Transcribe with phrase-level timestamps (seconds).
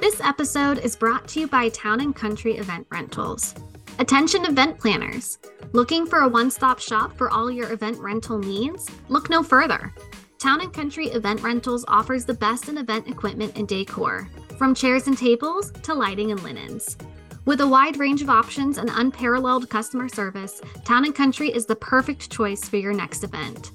[0.00, 3.56] This episode is brought to you by Town and Country Event Rentals.
[3.98, 5.38] Attention event planners.
[5.72, 8.88] Looking for a one stop shop for all your event rental needs?
[9.08, 9.92] Look no further.
[10.38, 15.08] Town and Country Event Rentals offers the best in event equipment and decor, from chairs
[15.08, 16.96] and tables to lighting and linens.
[17.44, 21.74] With a wide range of options and unparalleled customer service, Town and Country is the
[21.74, 23.72] perfect choice for your next event.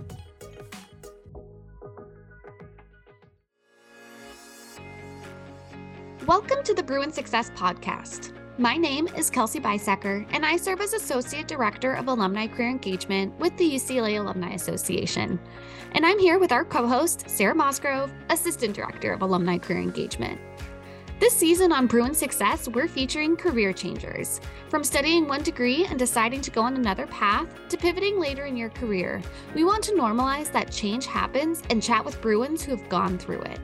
[6.28, 8.34] Welcome to the Bruin Success Podcast.
[8.60, 13.36] My name is Kelsey Bisecker, and I serve as Associate Director of Alumni Career Engagement
[13.40, 15.40] with the UCLA Alumni Association.
[15.94, 20.40] And I'm here with our co host, Sarah Mosgrove, Assistant Director of Alumni Career Engagement.
[21.20, 24.40] This season on Bruin Success, we're featuring career changers.
[24.70, 28.56] From studying one degree and deciding to go on another path to pivoting later in
[28.56, 29.20] your career,
[29.56, 33.42] we want to normalize that change happens and chat with Bruins who have gone through
[33.42, 33.60] it.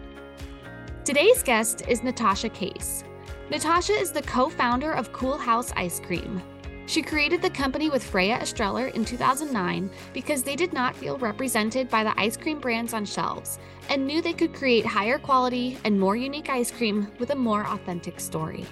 [1.05, 3.03] Today's guest is Natasha Case.
[3.49, 6.39] Natasha is the co founder of Coolhaus Ice Cream.
[6.85, 11.89] She created the company with Freya Estreller in 2009 because they did not feel represented
[11.89, 13.57] by the ice cream brands on shelves
[13.89, 17.65] and knew they could create higher quality and more unique ice cream with a more
[17.65, 18.67] authentic story.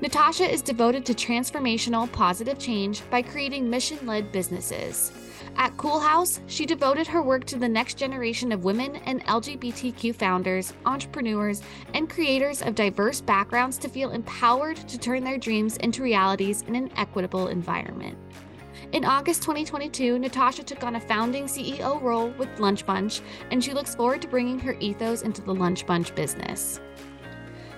[0.00, 5.12] Natasha is devoted to transformational positive change by creating mission led businesses.
[5.56, 10.72] At Coolhaus, she devoted her work to the next generation of women and LGBTQ founders,
[10.86, 11.62] entrepreneurs,
[11.94, 16.74] and creators of diverse backgrounds to feel empowered to turn their dreams into realities in
[16.74, 18.16] an equitable environment.
[18.92, 23.20] In August 2022, Natasha took on a founding CEO role with Lunch Bunch,
[23.50, 26.80] and she looks forward to bringing her ethos into the Lunch Bunch business.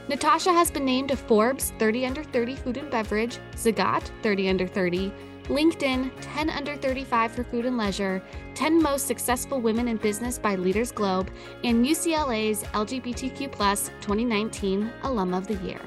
[0.08, 4.66] Natasha has been named a Forbes 30 Under 30 Food and Beverage, Zagat 30 Under
[4.66, 5.12] 30,
[5.48, 8.22] LinkedIn 10 Under 35 for Food and Leisure,
[8.54, 11.32] 10 Most Successful Women in Business by Leaders Globe,
[11.64, 15.80] and UCLA's LGBTQ 2019 Alum of the Year.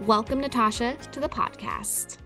[0.00, 2.16] Welcome, Natasha, to the podcast.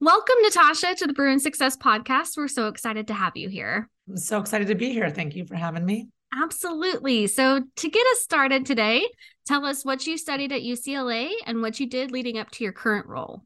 [0.00, 2.36] Welcome, Natasha, to the Bruin Success Podcast.
[2.36, 3.88] We're so excited to have you here.
[4.08, 5.10] I'm so excited to be here.
[5.10, 6.10] Thank you for having me.
[6.32, 7.26] Absolutely.
[7.26, 9.08] So, to get us started today,
[9.46, 12.72] tell us what you studied at UCLA and what you did leading up to your
[12.72, 13.42] current role.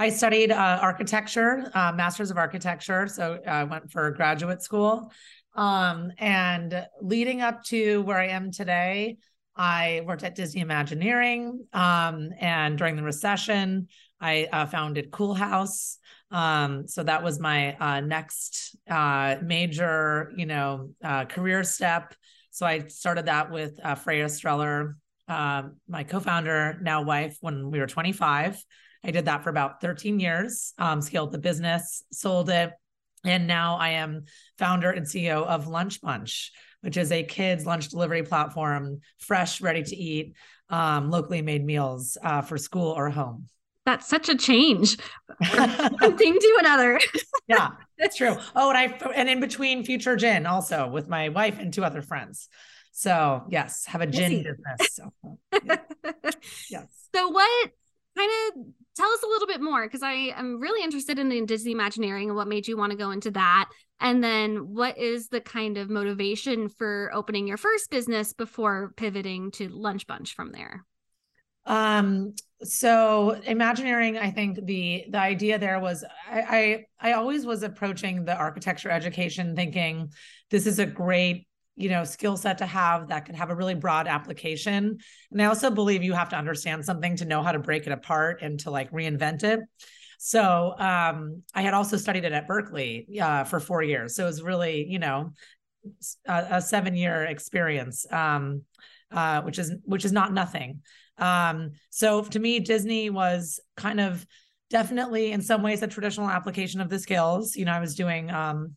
[0.00, 3.08] I studied uh, architecture, uh, master's of architecture.
[3.08, 5.10] So I went for graduate school.
[5.56, 9.16] Um, and leading up to where I am today,
[9.56, 11.66] I worked at Disney Imagineering.
[11.72, 13.88] Um, and during the recession,
[14.20, 15.96] I uh, founded Coolhaus.
[16.30, 22.14] Um, so that was my uh, next uh, major, you know, uh, career step.
[22.52, 24.94] So I started that with Freya Estreller,
[25.28, 28.64] my co-founder, now wife, when we were 25.
[29.04, 32.72] I did that for about 13 years, um, scaled the business, sold it.
[33.24, 34.24] And now I am
[34.58, 39.82] founder and CEO of Lunch Bunch, which is a kids lunch delivery platform, fresh, ready
[39.82, 40.34] to eat,
[40.70, 43.48] um, locally made meals uh, for school or home.
[43.86, 44.98] That's such a change.
[45.38, 47.00] One thing to another.
[47.46, 48.36] yeah, that's true.
[48.54, 52.02] Oh, and I and in between Future Gin also with my wife and two other
[52.02, 52.48] friends.
[52.92, 54.94] So yes, have a gin business.
[54.94, 55.12] So,
[55.64, 55.76] yeah.
[56.70, 56.86] yes.
[57.14, 57.70] So what
[58.16, 58.66] kind of
[58.98, 62.36] tell us a little bit more because I am really interested in Disney Imagineering and
[62.36, 63.70] what made you want to go into that.
[64.00, 69.50] And then what is the kind of motivation for opening your first business before pivoting
[69.52, 70.84] to Lunch Bunch from there?
[71.64, 77.62] Um, so Imagineering, I think the the idea there was I, I I always was
[77.62, 80.10] approaching the architecture education thinking
[80.50, 81.47] this is a great
[81.78, 84.98] you know skill set to have that could have a really broad application.
[85.30, 87.92] And i also believe you have to understand something to know how to break it
[87.92, 89.60] apart and to like reinvent it.
[90.18, 94.16] So um, i had also studied it at berkeley uh, for four years.
[94.16, 95.32] So it was really you know
[96.26, 98.62] a, a seven year experience um,
[99.12, 100.82] uh, which is which is not nothing.
[101.16, 104.26] Um, so to me disney was kind of
[104.68, 107.54] definitely in some ways a traditional application of the skills.
[107.54, 108.76] You know i was doing um,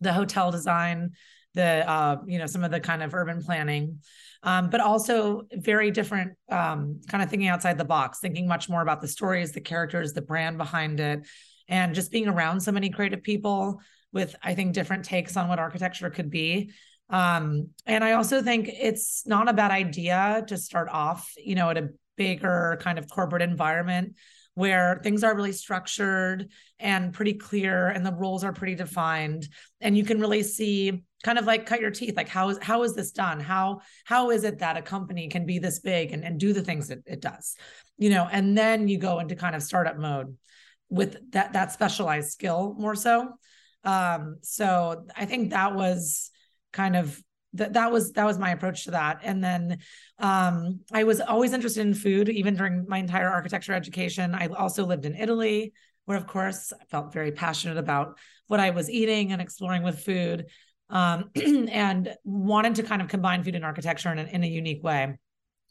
[0.00, 1.12] the hotel design
[1.54, 3.98] the uh, you know some of the kind of urban planning
[4.42, 8.82] um, but also very different um, kind of thinking outside the box thinking much more
[8.82, 11.26] about the stories the characters the brand behind it
[11.68, 13.80] and just being around so many creative people
[14.12, 16.70] with i think different takes on what architecture could be.
[17.08, 21.70] Um, and i also think it's not a bad idea to start off you know
[21.70, 24.14] at a bigger kind of corporate environment
[24.54, 26.48] where things are really structured
[26.78, 29.48] and pretty clear and the roles are pretty defined.
[29.80, 32.82] And you can really see kind of like cut your teeth like how is how
[32.82, 33.40] is this done?
[33.40, 36.62] How how is it that a company can be this big and, and do the
[36.62, 37.56] things that it does?
[37.98, 40.36] You know and then you go into kind of startup mode
[40.88, 43.28] with that that specialized skill more so.
[43.84, 46.30] Um so i think that was
[46.72, 47.20] kind of
[47.54, 49.20] that that was that was my approach to that.
[49.22, 49.78] And then
[50.18, 54.34] um, i was always interested in food even during my entire architecture education.
[54.34, 55.72] I also lived in italy
[56.06, 60.00] where of course i felt very passionate about what i was eating and exploring with
[60.00, 60.46] food
[60.90, 64.82] um, and wanted to kind of combine food and architecture in a, in a unique
[64.82, 65.16] way.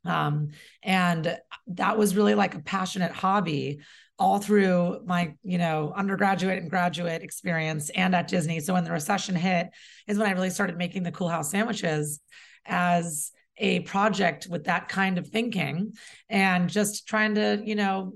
[0.05, 0.49] Um,
[0.81, 1.37] and
[1.67, 3.81] that was really like a passionate hobby
[4.19, 8.59] all through my you know undergraduate and graduate experience and at disney.
[8.59, 9.69] So when the recession hit
[10.07, 12.19] is when i really started making the Coolhaus sandwiches
[12.65, 15.93] as a project with that kind of thinking
[16.29, 18.13] and just trying to you know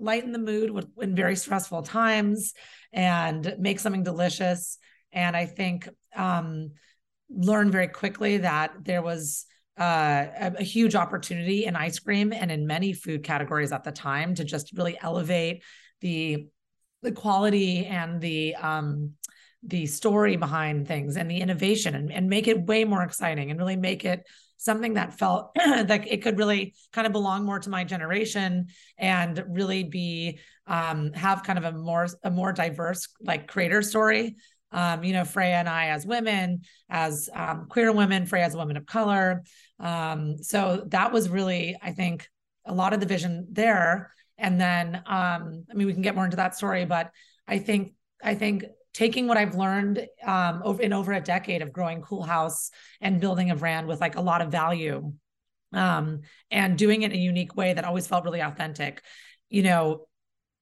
[0.00, 2.54] lighten the mood with, in very stressful times
[2.92, 4.78] and make something delicious.
[5.12, 6.70] And i think um
[7.30, 9.44] learn very quickly that there was
[9.78, 13.92] uh, a, a, huge opportunity in ice cream and in many food categories at the
[13.92, 15.62] time to just really elevate
[16.00, 16.48] the
[17.02, 19.12] the quality and the um,
[19.62, 23.58] the story behind things and the innovation and, and make it way more exciting and
[23.58, 24.26] really make it
[24.56, 25.56] something that felt
[25.88, 28.66] like it could really kind of belong more to my generation
[28.98, 34.36] and really be um, have kind of a more a more diverse like creator story
[34.70, 38.58] um, you know, Freya and I as women, as um, queer women, Freya as a
[38.58, 39.42] woman of color.
[39.80, 42.28] Um, so that was really, I think,
[42.64, 44.12] a lot of the vision there.
[44.36, 47.10] And then, um, I mean, we can get more into that story, but
[47.46, 51.72] I think, I think taking what I've learned um, over in over a decade of
[51.72, 52.70] growing Coolhaus
[53.00, 55.12] and building a brand with like a lot of value,
[55.72, 59.02] um, and doing it in a unique way that always felt really authentic.
[59.48, 60.07] You know,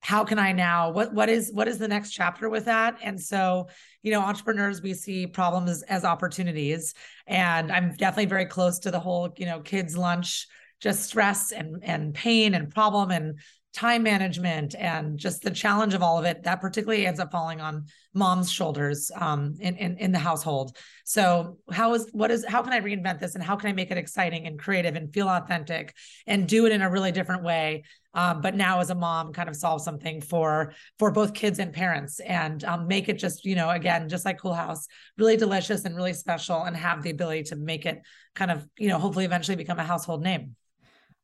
[0.01, 0.91] how can i now?
[0.91, 2.99] What what is what is the next chapter with that?
[3.03, 3.69] And so
[4.03, 6.95] you know entrepreneurs we see problems as opportunities.
[7.27, 10.47] And i'm definitely very close to the whole you know kids lunch
[10.81, 13.39] just stress and and pain and problem and
[13.77, 17.61] time management and just the challenge of all of it that particularly ends up falling
[17.61, 17.85] on
[18.15, 20.75] mom's shoulders um, in, in in the household.
[21.05, 23.91] So how is what is how can i reinvent this and how can i make
[23.91, 25.95] it exciting and creative and feel authentic
[26.27, 27.85] and do it in a really different way?
[28.15, 31.71] Um, but now as a mom kind of solve something for for both kids and
[31.71, 34.87] parents and um, make it just you know again just like Coolhaus
[35.19, 38.01] really delicious and really special and have the ability to make it
[38.35, 40.57] kind of you know hopefully eventually become a household name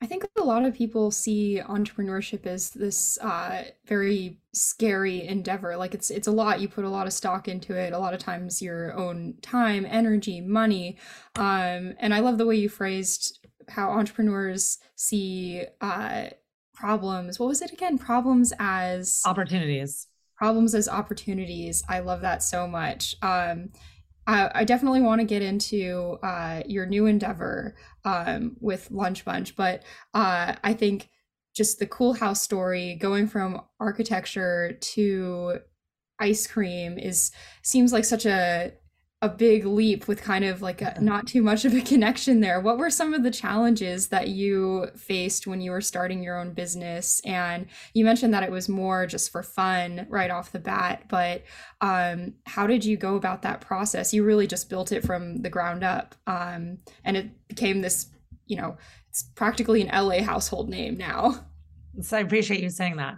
[0.02, 5.76] I think a lot of people see entrepreneurship as this uh, very scary endeavor.
[5.76, 6.60] Like it's it's a lot.
[6.60, 7.92] You put a lot of stock into it.
[7.92, 10.98] A lot of times your own time, energy, money.
[11.36, 16.30] Um, and I love the way you phrased how entrepreneurs see uh,
[16.74, 17.38] problems.
[17.38, 17.96] What was it again?
[17.96, 20.08] Problems as opportunities.
[20.36, 21.84] Problems as opportunities.
[21.88, 23.14] I love that so much.
[23.22, 23.70] Um,
[24.26, 29.56] I, I definitely want to get into uh, your new endeavor um, with Lunch Bunch,
[29.56, 29.82] but
[30.14, 31.08] uh, I think
[31.54, 35.58] just the Coolhaus story, going from architecture to
[36.18, 37.30] ice cream, is
[37.62, 38.72] seems like such a
[39.22, 42.60] a big leap with kind of like a, not too much of a connection there.
[42.60, 46.52] What were some of the challenges that you faced when you were starting your own
[46.52, 47.20] business?
[47.24, 51.44] And you mentioned that it was more just for fun right off the bat, but
[51.80, 54.12] um, how did you go about that process?
[54.12, 58.08] You really just built it from the ground up, um, and it became this,
[58.46, 58.76] you know,
[59.08, 61.46] it's practically an LA household name now.
[62.00, 63.16] So I appreciate you saying that.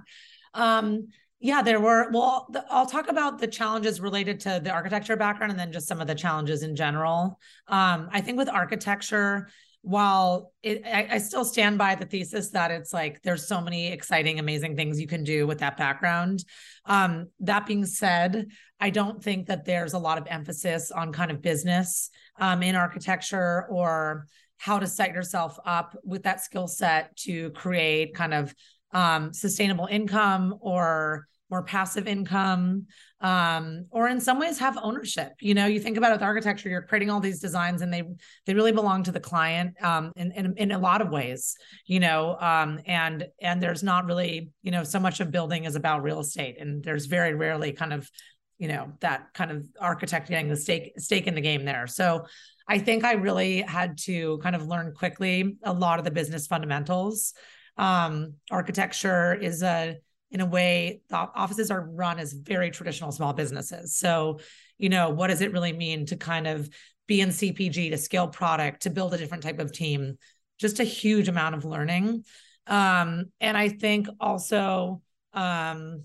[0.53, 1.09] Um,
[1.45, 2.11] yeah, there were.
[2.11, 5.87] Well, the, I'll talk about the challenges related to the architecture background and then just
[5.87, 7.39] some of the challenges in general.
[7.69, 9.49] Um, I think with architecture,
[9.83, 13.89] while it, I, I, still stand by the thesis that it's like there's so many
[13.89, 16.43] exciting, amazing things you can do with that background.
[16.87, 18.47] Um, that being said,
[18.81, 22.09] I don't think that there's a lot of emphasis on kind of business
[22.41, 28.15] um, in architecture or how to set yourself up with that skill set to create
[28.15, 28.55] kind of
[28.93, 32.87] um, sustainable income or more passive income
[33.21, 35.33] um, or in some ways have ownership.
[35.41, 38.03] You know you think about it with architecture you're creating all these designs and they
[38.47, 42.01] they really belong to the client um, in, in, in a lot of ways you
[42.01, 46.03] know um, and and there's not really you know so much of building is about
[46.03, 48.11] real estate and there's very rarely kind of
[48.59, 51.87] you know that kind of architect getting the stake stake in the game there.
[51.87, 52.27] So
[52.67, 56.47] i think i really had to kind of learn quickly a lot of the business
[56.47, 57.35] fundamentals.
[57.77, 59.99] Um, architecture is a
[60.31, 64.41] in a way the offices are run as very traditional small businesses so
[64.79, 66.69] you know what does it really mean to kind of
[67.07, 70.17] be in cpg to scale product to build a different type of team
[70.59, 72.25] just a huge amount of learning
[72.67, 75.03] Um, and I think also,
[75.35, 76.05] um,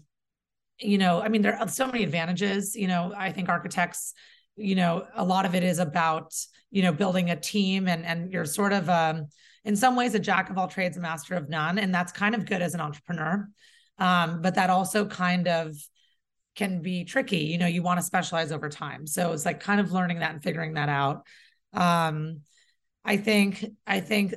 [0.79, 2.75] you know, I mean, there are so many advantages.
[2.75, 4.13] You know, I think architects,
[4.55, 6.33] you know, a lot of it is about,
[6.71, 9.27] you know, building a team and and you're sort of um
[9.65, 11.77] in some ways a jack of all trades, a master of none.
[11.79, 13.47] And that's kind of good as an entrepreneur.
[13.99, 15.75] Um, but that also kind of
[16.55, 17.39] can be tricky.
[17.39, 19.05] You know, you want to specialize over time.
[19.05, 21.25] So it's like kind of learning that and figuring that out.
[21.73, 22.41] Um,
[23.05, 24.33] I think, I think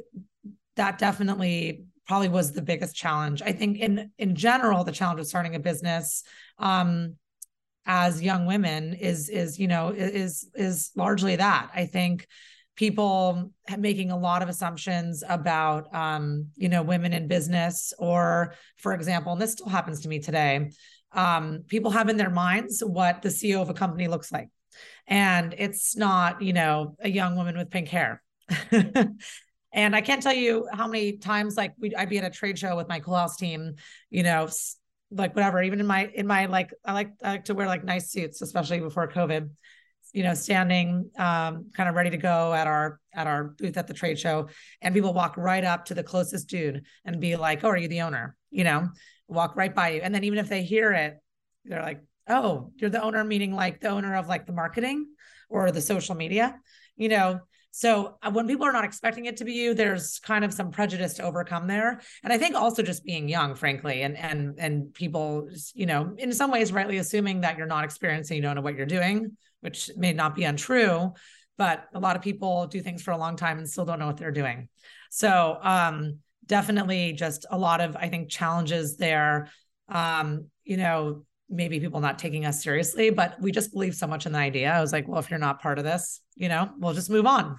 [0.76, 3.42] that definitely probably was the biggest challenge.
[3.42, 6.24] I think in in general, the challenge of starting a business
[6.58, 7.16] um,
[7.86, 11.70] as young women is is you know is is largely that.
[11.74, 12.26] I think
[12.76, 18.94] people making a lot of assumptions about um, you know women in business, or for
[18.94, 20.70] example, and this still happens to me today.
[21.12, 24.48] Um, people have in their minds what the CEO of a company looks like,
[25.06, 28.22] and it's not you know a young woman with pink hair.
[29.72, 32.58] And I can't tell you how many times like we I'd be at a trade
[32.58, 33.76] show with my Coolhaus team,
[34.10, 34.48] you know,
[35.10, 37.84] like whatever, even in my in my like I like I like to wear like
[37.84, 39.48] nice suits, especially before COVID.
[40.12, 43.86] You know, standing um, kind of ready to go at our at our booth at
[43.86, 44.48] the trade show,
[44.80, 47.88] and people walk right up to the closest dude and be like, "Oh, are you
[47.88, 48.88] the owner?" You know,
[49.28, 51.18] walk right by you, and then even if they hear it,
[51.64, 55.06] they're like, "Oh, you're the owner," meaning like the owner of like the marketing
[55.48, 56.58] or the social media.
[56.96, 57.40] You know,
[57.74, 60.70] so uh, when people are not expecting it to be you, there's kind of some
[60.70, 62.02] prejudice to overcome there.
[62.22, 66.34] And I think also just being young, frankly, and and and people, you know, in
[66.34, 69.90] some ways rightly assuming that you're not experiencing, you don't know what you're doing, which
[69.96, 71.14] may not be untrue,
[71.56, 74.06] but a lot of people do things for a long time and still don't know
[74.06, 74.68] what they're doing.
[75.10, 79.48] So um definitely just a lot of I think challenges there.
[79.88, 84.26] Um, you know, maybe people not taking us seriously, but we just believe so much
[84.26, 84.70] in the idea.
[84.72, 87.26] I was like, well, if you're not part of this, you know, we'll just move
[87.26, 87.58] on.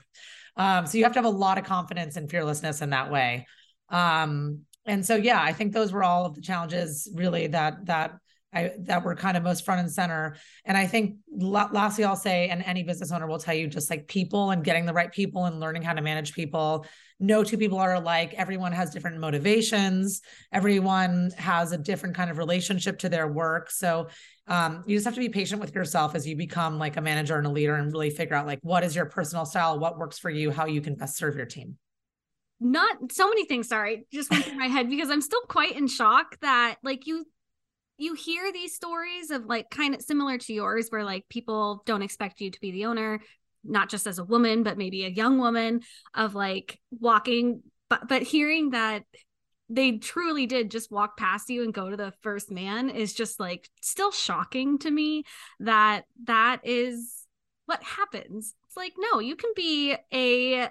[0.58, 3.48] Um, so you have to have a lot of confidence and fearlessness in that way.
[3.90, 8.16] Um, and so, yeah, I think those were all of the challenges really that, that
[8.54, 10.36] I, that were kind of most front and center.
[10.66, 14.08] And I think lastly, I'll say, and any business owner will tell you, just like
[14.08, 16.86] people and getting the right people and learning how to manage people.
[17.20, 18.34] No two people are alike.
[18.36, 20.22] Everyone has different motivations.
[20.52, 23.72] Everyone has a different kind of relationship to their work.
[23.72, 24.10] So
[24.48, 27.38] um, you just have to be patient with yourself as you become like a manager
[27.38, 30.20] and a leader and really figure out like what is your personal style, what works
[30.20, 31.78] for you, how you can best serve your team
[32.64, 35.88] not so many things sorry just went through my head because i'm still quite in
[35.88, 37.26] shock that like you
[37.98, 42.02] you hear these stories of like kind of similar to yours where like people don't
[42.02, 43.20] expect you to be the owner
[43.64, 45.82] not just as a woman but maybe a young woman
[46.14, 49.04] of like walking but but hearing that
[49.70, 53.40] they truly did just walk past you and go to the first man is just
[53.40, 55.24] like still shocking to me
[55.60, 57.26] that that is
[57.66, 58.54] what happens.
[58.68, 60.70] It's like no you can be a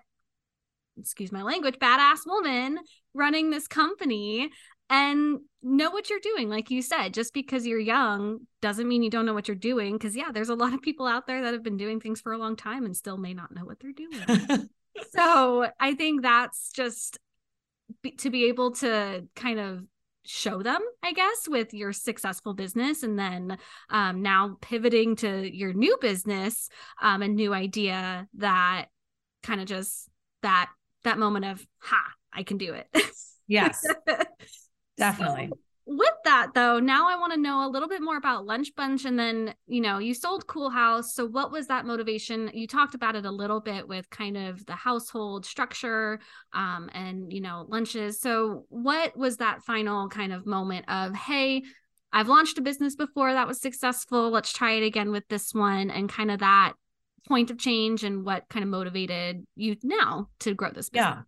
[0.99, 2.79] excuse my language badass woman
[3.15, 4.51] running this company
[4.93, 9.11] and know what you're doing like you said just because you're young doesn't mean you
[9.11, 11.55] don't know what you're doing because yeah there's a lot of people out there that
[11.55, 13.93] have been doing things for a long time and still may not know what they're
[13.93, 14.69] doing.
[15.13, 17.19] So i think that's just
[18.19, 19.83] to be able to kind of
[20.25, 23.57] show them i guess with your successful business and then
[23.89, 26.69] um, now pivoting to your new business
[27.01, 28.89] um, a new idea that
[29.43, 30.11] kind of just
[30.43, 30.69] that
[31.05, 32.03] that moment of ha
[32.35, 32.87] i can do it.
[33.49, 33.83] Yes
[34.97, 35.49] Definitely.
[35.51, 38.75] So, with that though, now I want to know a little bit more about Lunch
[38.77, 41.07] Bunch and then, you know, you sold Coolhaus.
[41.07, 42.51] So what was that motivation?
[42.55, 46.21] You talked about it a little bit with kind of the household structure
[46.53, 48.21] um, and, you know, lunches.
[48.21, 51.65] So what was that final kind of moment of, hey,
[52.13, 54.31] I've launched a business before that was successful.
[54.31, 56.75] Let's try it again with this one and kind of that
[57.27, 61.17] point of change and what kind of motivated you now to grow this business?
[61.17, 61.23] Yeah.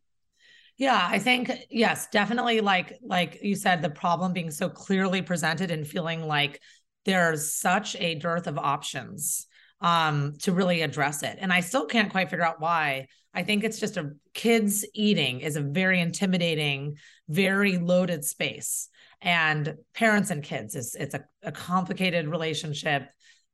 [0.76, 5.70] Yeah, I think yes, definitely like like you said the problem being so clearly presented
[5.70, 6.60] and feeling like
[7.04, 9.46] there's such a dearth of options
[9.80, 11.38] um to really address it.
[11.40, 13.06] And I still can't quite figure out why.
[13.32, 16.96] I think it's just a kids eating is a very intimidating,
[17.28, 18.88] very loaded space.
[19.20, 23.08] And parents and kids is it's a, a complicated relationship.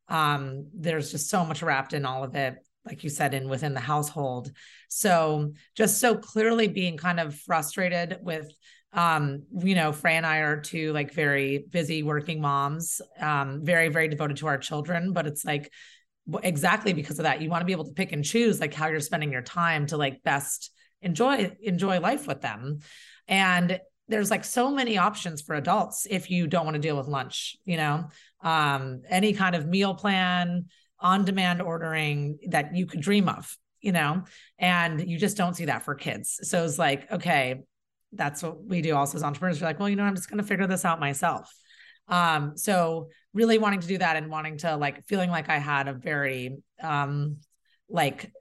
[0.09, 3.75] Um, there's just so much wrapped in all of it like you said in within
[3.75, 4.51] the household.
[4.89, 8.51] So just so clearly being kind of frustrated with
[8.93, 13.89] um you know Frey and I are two like very busy working moms um very
[13.89, 15.71] very devoted to our children but it's like
[16.43, 18.89] exactly because of that you want to be able to pick and choose like how
[18.89, 20.73] you're spending your time to like best
[21.03, 22.81] enjoy enjoy life with them.
[23.29, 27.07] And there's like so many options for adults if you don't want to deal with
[27.07, 28.09] lunch you know?
[28.43, 30.67] Um any kind of meal plan
[31.01, 34.25] on demand ordering that you could dream of, you know,
[34.59, 36.41] and you just don't see that for kids.
[36.43, 37.63] So it's like, okay,
[38.13, 39.61] that's what we do also as entrepreneurs.
[39.61, 41.53] We're like, well, you know, I'm just going to figure this out myself.
[42.09, 45.87] Um, so really wanting to do that and wanting to like feeling like I had
[45.87, 47.37] a very um
[47.89, 48.33] like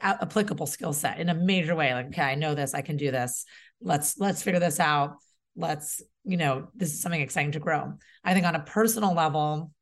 [0.00, 1.94] applicable skill set in a major way.
[1.94, 3.44] Like, okay, I know this, I can do this.
[3.80, 5.16] Let's let's figure this out.
[5.56, 7.94] Let's, you know, this is something exciting to grow.
[8.24, 9.72] I think on a personal level,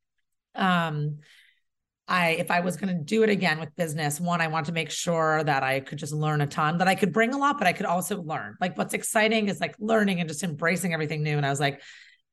[0.55, 1.19] um,
[2.11, 4.73] I if I was going to do it again with business, one, I want to
[4.73, 7.57] make sure that I could just learn a ton, that I could bring a lot,
[7.57, 8.57] but I could also learn.
[8.61, 11.37] Like what's exciting is like learning and just embracing everything new.
[11.37, 11.81] And I was like,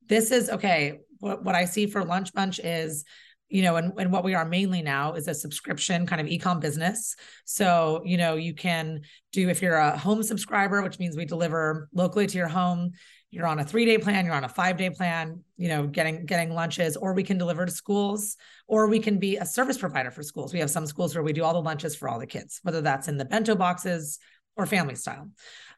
[0.08, 1.00] this is okay.
[1.20, 3.06] What, what I see for Lunch Bunch is
[3.50, 6.60] you know, and, and what we are mainly now is a subscription kind of ecom
[6.60, 7.16] business.
[7.46, 9.02] So, you know, you can
[9.32, 12.92] do if you're a home subscriber, which means we deliver locally to your home,
[13.32, 16.26] you're on a three day plan, you're on a five day plan, you know, getting
[16.26, 18.38] getting lunches, or we can deliver to schools,
[18.68, 20.54] or we can be a service provider for schools.
[20.54, 22.82] We have some schools where we do all the lunches for all the kids, whether
[22.82, 24.20] that's in the bento boxes
[24.56, 25.30] or family style.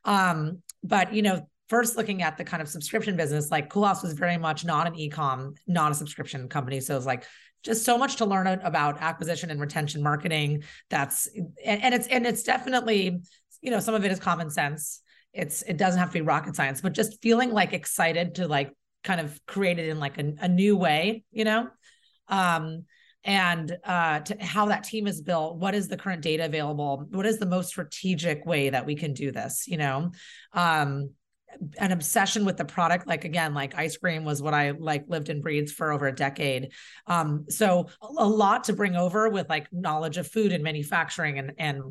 [0.06, 4.14] Um, but you know, first looking at the kind of subscription business, like Coolhaus was
[4.14, 6.80] very much not an ecom, not a subscription company.
[6.82, 7.26] So it was like
[7.64, 10.64] just so much to learn about acquisition and retention marketing.
[10.90, 11.28] That's
[11.66, 13.22] and, it's and it's definitely,
[13.62, 15.02] you know, some of it is common sense.
[15.34, 18.72] It's it doesn't have to be rocket science but just feeling like excited to like
[19.04, 21.70] kind of create it in like a, a new way you know?
[22.28, 22.86] Um
[23.24, 27.06] and uh to how that team is built what is the current data available?
[27.12, 30.12] What is the most strategic way that we can do this you know?
[30.54, 31.12] Um
[31.78, 33.08] an obsession with the product.
[33.08, 36.16] Like again like ice cream was what i like lived and breathed for over a
[36.16, 36.72] decade.
[37.08, 41.54] Um so a lot to bring over with like knowledge of food and manufacturing and
[41.58, 41.82] and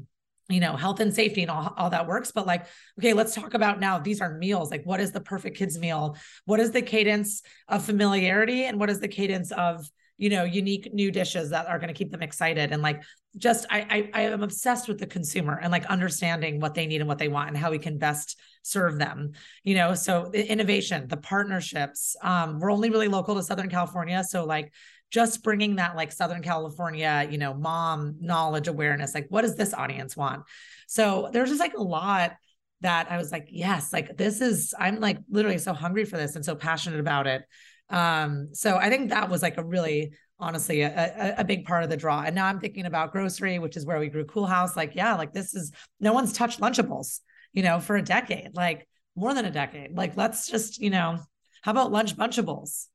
[0.48, 2.32] you know health and safety and all, all that works.
[2.32, 2.66] But like
[2.98, 4.70] okay let's talk about now these are meals.
[4.70, 6.16] Like what is the perfect kids meal?
[6.44, 10.92] What is the cadence of familiarity and what is the cadence of you know unique
[10.92, 12.72] new dishes that are going to keep them excited?
[12.72, 13.02] And like
[13.38, 17.00] just I, I i am obsessed with the consumer and like understanding what they need
[17.00, 19.32] and what they want and how we can best serve them
[19.64, 24.22] you know so the innovation the partnerships um we're only really local to southern california
[24.24, 24.72] so like
[25.10, 29.14] just bringing that like Southern California, you know, mom knowledge awareness.
[29.14, 30.42] Like, what does this audience want?
[30.86, 32.32] So there's just like a lot
[32.80, 36.36] that I was like, yes, like this is, I'm like literally so hungry for this
[36.36, 37.42] and so passionate about it.
[37.90, 41.90] Um, so I think that was like a really, honestly, a, a, big part of
[41.90, 42.22] the draw.
[42.22, 44.76] And now I'm thinking about grocery, which is where we grew Coolhaus.
[44.76, 47.20] Like, yeah, like this is, no one's touched Lunchables,
[47.52, 49.96] you know, for a decade, like more than a decade.
[49.96, 51.18] Like, let's just, you know,
[51.62, 52.86] how about Lunch Bunchables?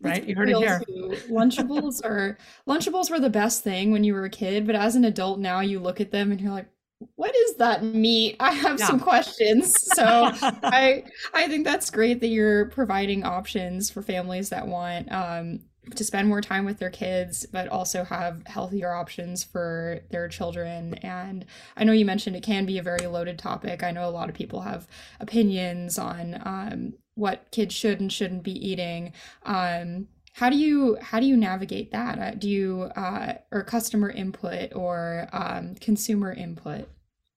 [0.00, 0.26] right?
[0.26, 0.82] You heard it here.
[0.86, 1.16] Too.
[1.30, 5.04] Lunchables are Lunchables were the best thing when you were a kid, but as an
[5.04, 6.68] adult now you look at them and you're like,
[7.16, 8.36] what is that meat?
[8.40, 8.86] I have yeah.
[8.86, 9.88] some questions.
[9.94, 15.60] So I I think that's great that you're providing options for families that want um,
[15.94, 20.94] to spend more time with their kids, but also have healthier options for their children.
[20.94, 23.82] And I know you mentioned it can be a very loaded topic.
[23.82, 24.86] I know a lot of people have
[25.20, 29.12] opinions on um, what kids should and shouldn't be eating.
[29.44, 32.18] Um, how do you how do you navigate that?
[32.18, 36.88] Uh, do you uh, or customer input or um, consumer input?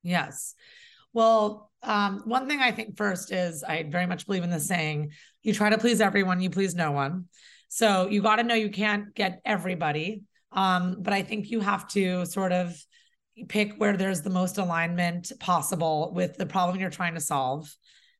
[0.04, 0.54] Yes.
[1.12, 5.12] Well, um, one thing I think first is I very much believe in the saying:
[5.42, 7.26] you try to please everyone, you please no one.
[7.76, 11.88] So you got to know you can't get everybody, um, but I think you have
[11.90, 12.76] to sort of
[13.50, 17.76] pick where there's the most alignment possible with the problem you're trying to solve.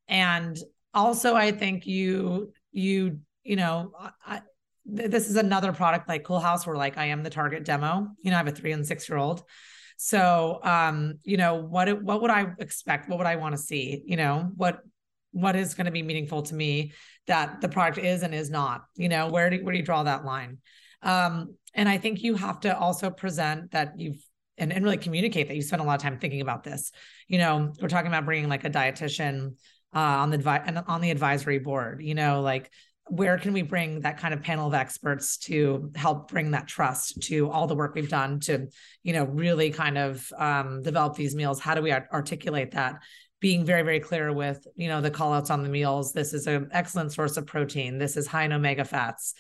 [0.08, 0.58] And
[0.94, 3.92] also i think you you you know
[4.26, 4.42] I,
[4.86, 8.08] this is another product like Coolhaus where like i am the target demo.
[8.22, 9.44] You know i have a three and six year old.
[9.98, 13.10] So um you know what what would i expect?
[13.10, 14.04] What would i want to see?
[14.06, 14.80] You know what
[15.34, 16.94] what is going to be meaningful to me
[17.28, 20.04] that the product is and is not you know where do, where do you draw
[20.04, 20.60] that line?
[21.02, 24.24] Um and i think you have to also present that you've
[24.58, 26.92] and, and really communicate that you spend a lot of time thinking about this.
[27.28, 29.56] You know we're talking about bringing like a dietitian
[29.96, 32.72] uh, on the on the advisory board you know like
[33.08, 37.22] where can we bring that kind of panel of experts to help bring that trust
[37.22, 38.68] to all the work we've done to
[39.04, 41.60] you know really kind of um, develop these meals?
[41.60, 43.02] How do we articulate that
[43.44, 46.14] being very very clear with you know the call outs on the meals.
[46.14, 47.98] This is an excellent source of protein.
[47.98, 49.34] This is high in omega fats.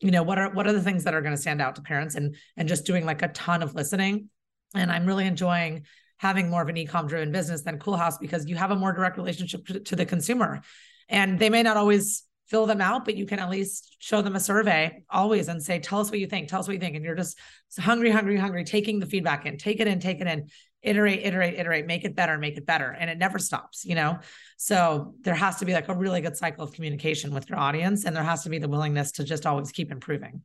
[0.00, 1.82] You know what are what are the things that are going to stand out to
[1.82, 4.30] parents and and just doing like a ton of listening?
[4.74, 5.84] And i'm really enjoying
[6.16, 9.18] having more of an e-com driven business than Coolhaus because you have a more direct
[9.18, 10.62] relationship to, to the consumer.
[11.10, 14.36] And they may not always fill them out, but you can at least show them
[14.36, 16.94] a survey always and say, tell us what you think, tell us what you think.
[16.96, 17.36] And you're just
[17.78, 20.48] hungry, hungry, hungry, taking the feedback in, take it in, take it in,
[20.82, 22.90] iterate, iterate, iterate, make it better, make it better.
[22.90, 24.18] And it never stops, you know?
[24.56, 28.04] So there has to be like a really good cycle of communication with your audience.
[28.04, 30.42] And there has to be the willingness to just always keep improving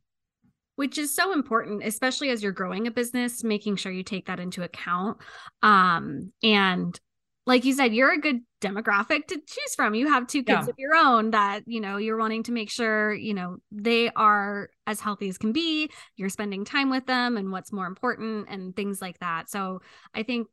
[0.76, 4.38] which is so important especially as you're growing a business making sure you take that
[4.38, 5.18] into account
[5.64, 7.00] um, and
[7.48, 9.94] like you said, you're a good demographic to choose from.
[9.94, 10.70] You have two kids yeah.
[10.70, 14.68] of your own that, you know, you're wanting to make sure, you know, they are
[14.86, 15.90] as healthy as can be.
[16.16, 19.48] You're spending time with them and what's more important and things like that.
[19.48, 19.80] So
[20.14, 20.48] I think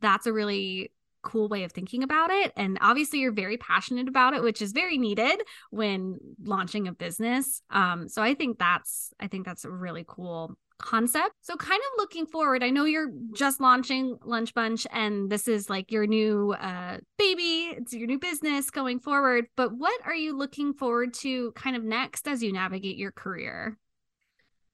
[0.00, 2.54] that's a really cool way of thinking about it.
[2.56, 7.60] And obviously, you're very passionate about it, which is very needed when launching a business.
[7.68, 11.34] Um, so I think that's I think that's a really cool concept.
[11.42, 15.70] So kind of looking forward, I know you're just launching Lunch Bunch and this is
[15.70, 20.36] like your new uh baby, it's your new business going forward, but what are you
[20.36, 23.78] looking forward to kind of next as you navigate your career?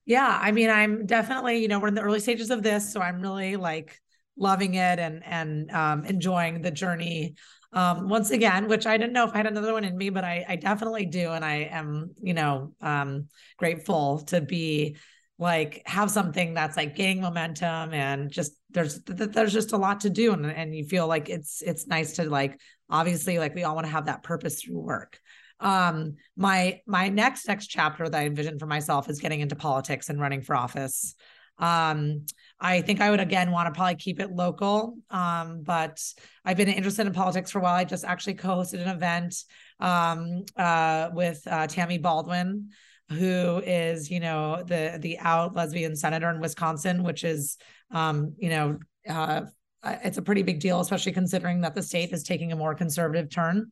[0.04, 3.00] Yeah, I mean, I'm definitely, you know, we're in the early stages of this, so
[3.00, 4.00] I'm really like
[4.36, 7.34] loving it and and um enjoying the journey
[7.72, 10.24] um once again which i didn't know if i had another one in me but
[10.24, 14.96] i i definitely do and i am you know um grateful to be
[15.38, 20.10] like have something that's like gaining momentum and just there's there's just a lot to
[20.10, 23.74] do and, and you feel like it's it's nice to like obviously like we all
[23.74, 25.20] want to have that purpose through work.
[25.60, 30.08] Um my my next next chapter that i envision for myself is getting into politics
[30.08, 31.14] and running for office.
[31.58, 32.24] Um
[32.58, 36.02] i think i would again want to probably keep it local um but
[36.44, 37.74] i've been interested in politics for a while.
[37.74, 39.34] I just actually co-hosted an event
[39.80, 42.70] um uh with uh, tammy baldwin
[43.08, 47.56] who is you know the the out lesbian senator in Wisconsin, which is
[47.90, 49.42] um, you know uh,
[49.84, 53.30] it's a pretty big deal, especially considering that the state is taking a more conservative
[53.30, 53.70] turn.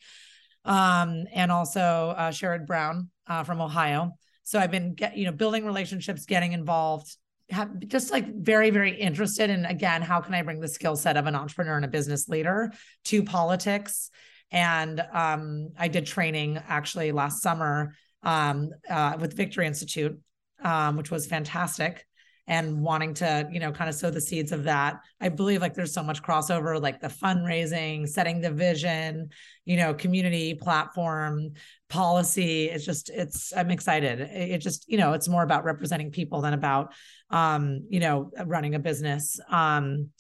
[0.65, 4.13] Um, and also uh, Sherrod Brown uh, from Ohio.
[4.45, 7.17] So I've been get, you know building relationships, getting involved,
[7.51, 11.17] have just like very very interested in again how can I bring the skill set
[11.17, 12.73] of an entrepreneur and a business leader
[13.07, 14.11] to politics.
[14.51, 17.95] And um, I did training actually last summer
[18.25, 20.19] um, uh, with Victory Institute,
[20.63, 22.05] um, which was fantastic.
[22.47, 25.01] And wanting to, you know, kind of sow the seeds of that.
[25.19, 29.31] I believe like there's so much crossover, like the fundraising, setting the vision,
[29.65, 31.53] you know, community platform,
[31.89, 32.67] policy.
[32.67, 34.21] It's just, it's, I'm excited.
[34.21, 36.93] It, just, you know, it's more about representing people than about,
[37.31, 39.41] um, you know, running a business.
[39.49, 40.11] Um,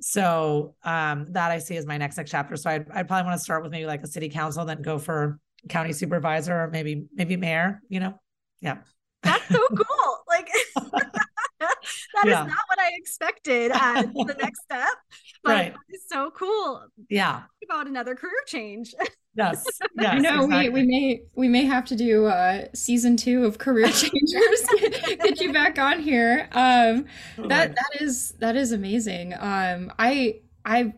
[0.00, 2.56] so um, that I see as my next next chapter.
[2.56, 4.98] So I'd, I'd probably want to start with maybe like a city council, then go
[4.98, 8.18] for county supervisor or maybe maybe mayor you know?
[8.60, 8.78] Yeah.
[9.22, 10.18] That's so cool.
[10.28, 10.48] Like
[11.60, 12.42] that yeah.
[12.42, 14.88] is not what i expected as the next step
[15.42, 15.74] but right.
[15.90, 16.84] it's so cool.
[17.10, 17.42] Yeah.
[17.64, 18.94] About another career change.
[19.36, 19.64] Yes.
[19.98, 20.68] Yes know exactly.
[20.70, 25.20] we, we may we may have to do uh season two of career changers get,
[25.20, 26.48] get, you back on here.
[26.52, 27.06] Um
[27.48, 29.34] that that is that is amazing.
[29.38, 30.92] Um i i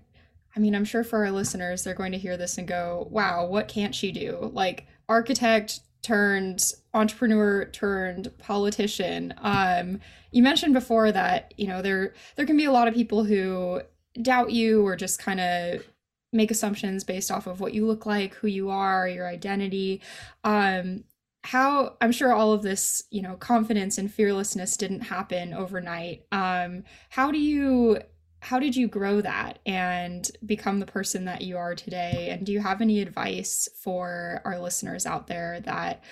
[0.56, 3.44] I mean, I'm sure for our listeners, they're going to hear this and go, wow,
[3.46, 4.50] what can't she do?
[4.54, 9.34] Like, architect turned entrepreneur turned politician.
[9.38, 13.24] Um, you mentioned before that, you know, there there can be a lot of people
[13.24, 13.82] who
[14.22, 15.86] doubt you or just kind of
[16.32, 20.00] make assumptions based off of what you look like, who you are, your identity.
[20.44, 21.04] Um,
[21.44, 26.24] how I'm sure all of this, you know, confidence and fearlessness didn't happen overnight.
[26.32, 27.98] Um, how do you
[28.46, 32.28] how did you grow that and become the person that you are today?
[32.30, 36.04] And do you have any advice for our listeners out there that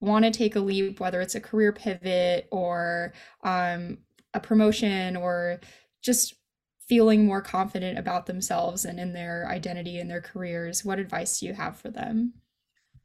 [0.00, 3.98] want to take a leap, whether it's a career pivot or um,
[4.32, 5.58] a promotion or
[6.02, 6.36] just
[6.88, 10.84] feeling more confident about themselves and in their identity and their careers?
[10.84, 12.34] What advice do you have for them?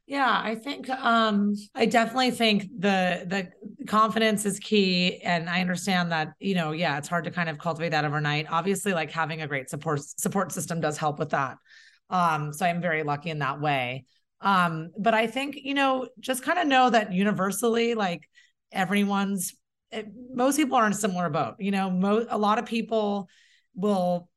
[0.08, 6.12] Yeah, I think um I definitely think the the confidence is key and I understand
[6.12, 8.46] that, you know, yeah, it's hard to kind of cultivate that overnight.
[8.50, 11.58] Obviously like having a great support support system does help with that.
[12.08, 14.06] Um so I'm very lucky in that way.
[14.40, 18.26] Um but I think, you know, just kind of know that universally like
[18.72, 19.54] everyone's
[19.92, 21.56] it, eh, most people are in a similar boat.
[21.58, 23.28] You know, mo- a lot of people
[23.74, 24.30] will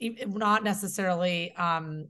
[0.00, 2.06] not necessarily um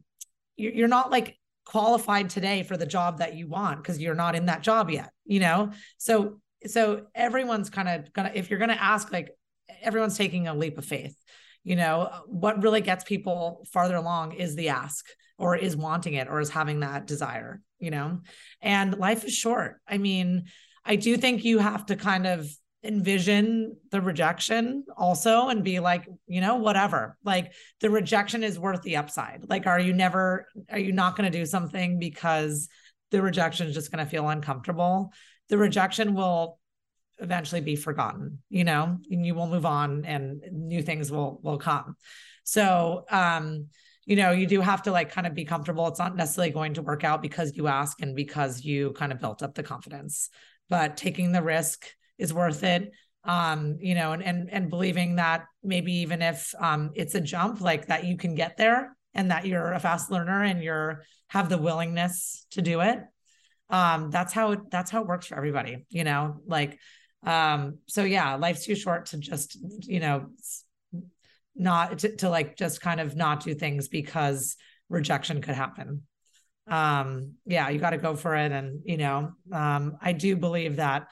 [0.57, 4.46] you're not like qualified today for the job that you want because you're not in
[4.46, 5.72] that job yet you know?
[5.98, 9.37] So so everyone's kind of gonna if you're gonna ask like
[9.83, 11.16] everyone's taking a leap of faith
[11.64, 12.11] you know?
[12.26, 15.05] What really gets people farther along is the ask
[15.37, 18.20] or is wanting it or is having that desire you know?
[18.62, 19.81] And life is short.
[19.87, 20.46] I mean
[20.88, 22.48] i do think you have to kind of
[22.87, 27.16] envision the rejection also and be like you know whatever.
[27.25, 29.44] Like the rejection is worth the upside.
[29.49, 32.68] Like are you never are you not going to do something because
[33.11, 35.12] the rejection is just going to feel uncomfortable?
[35.49, 36.59] The rejection will
[37.18, 41.59] eventually be forgotten you know and you will move on and new things will will
[41.59, 41.96] come.
[42.44, 43.66] So um
[44.05, 45.87] you know you do have to like kind of be comfortable.
[45.88, 49.20] It's not necessarily going to work out because you ask and because you kind of
[49.20, 50.31] built up the confidence.
[50.68, 51.87] But taking the risk
[52.18, 52.90] is worth it.
[53.24, 57.61] Um you know and and, and believing that maybe even if um it's a jump
[57.61, 61.48] like that you can get there and that you're a fast learner and you're have
[61.48, 63.00] the willingness to do it
[63.70, 66.37] um that's how it that's how it works for everybody you know?
[66.46, 66.79] Like
[67.24, 70.26] um so yeah life's too short to just you know
[71.57, 74.57] not to, to like just kind of not do things because
[74.88, 76.02] rejection could happen.
[76.68, 80.76] Um yeah you got to go for it and you know um i do believe
[80.76, 81.07] that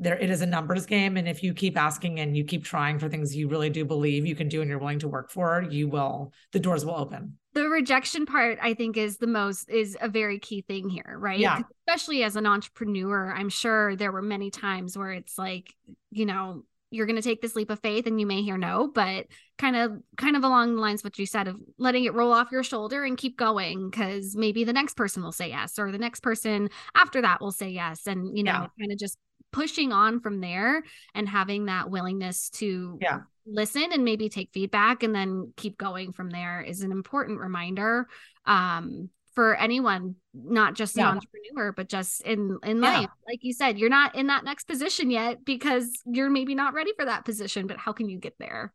[0.00, 2.98] there it is a numbers game and if you keep asking and you keep trying
[2.98, 5.64] for things you really do believe you can do and you're willing to work for
[5.70, 7.36] you will the doors will open.
[7.52, 11.38] The rejection part i think is the most is a very key thing here right?
[11.38, 11.60] Yeah.
[11.86, 15.74] Especially as an entrepreneur i'm sure there were many times where it's like
[16.10, 18.90] you know you're going to take this leap of faith and you may hear no
[18.92, 19.26] but
[19.58, 22.50] kind of kind of along the lines what you said of letting it roll off
[22.50, 25.98] your shoulder and keep going because maybe the next person will say yes or the
[25.98, 28.66] next person after that will say yes and you know yeah.
[28.78, 29.16] kind of just
[29.52, 30.82] pushing on from there
[31.14, 33.20] and having that willingness to yeah.
[33.46, 38.06] listen and maybe take feedback and then keep going from there is an important reminder
[38.46, 41.10] um, for anyone not just an yeah.
[41.10, 43.08] entrepreneur but just in in life.
[43.26, 46.92] Like you said you're not in that next position yet because you're maybe not ready
[46.96, 48.72] for that position but how can you get there?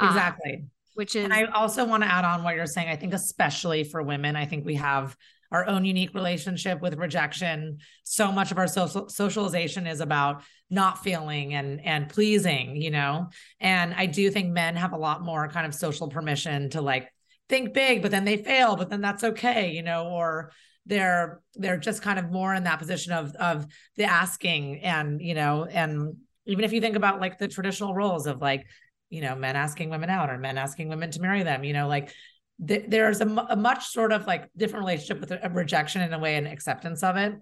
[0.00, 0.54] Exactly.
[0.54, 3.12] um, which is and i also want to add on what you're saying i think
[3.14, 5.16] especially for women i think we have
[5.54, 7.78] our own unique relationship with rejection.
[8.02, 13.28] So much of our social socialization is about not feeling and and pleasing, you know.
[13.60, 17.08] And I do think men have a lot more kind of social permission to like
[17.48, 20.50] think big, but then they fail, but then that's okay, you know, or
[20.86, 25.34] they're they're just kind of more in that position of of the asking and you
[25.34, 28.66] know and even if you think about like the traditional roles of like
[29.08, 31.88] you know men asking women out or men asking women to marry them you know
[31.88, 32.12] like
[32.66, 36.18] th- there's a, a, much sort of like different relationship with a rejection in a
[36.18, 37.34] way and acceptance of it.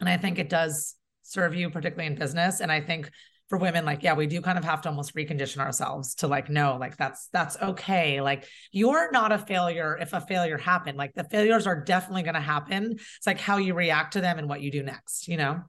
[0.00, 2.60] And i think it does serve you particularly in business.
[2.60, 3.10] And i think
[3.48, 6.50] for women like yeah we do kind of have to almost recondition ourselves to like
[6.50, 8.20] no like that's that's okay.
[8.20, 10.98] Like you're not a failure if a failure happened.
[10.98, 12.92] Like the failures are definitely going to happen.
[12.92, 15.62] It's like how you react to them and what you do next you know?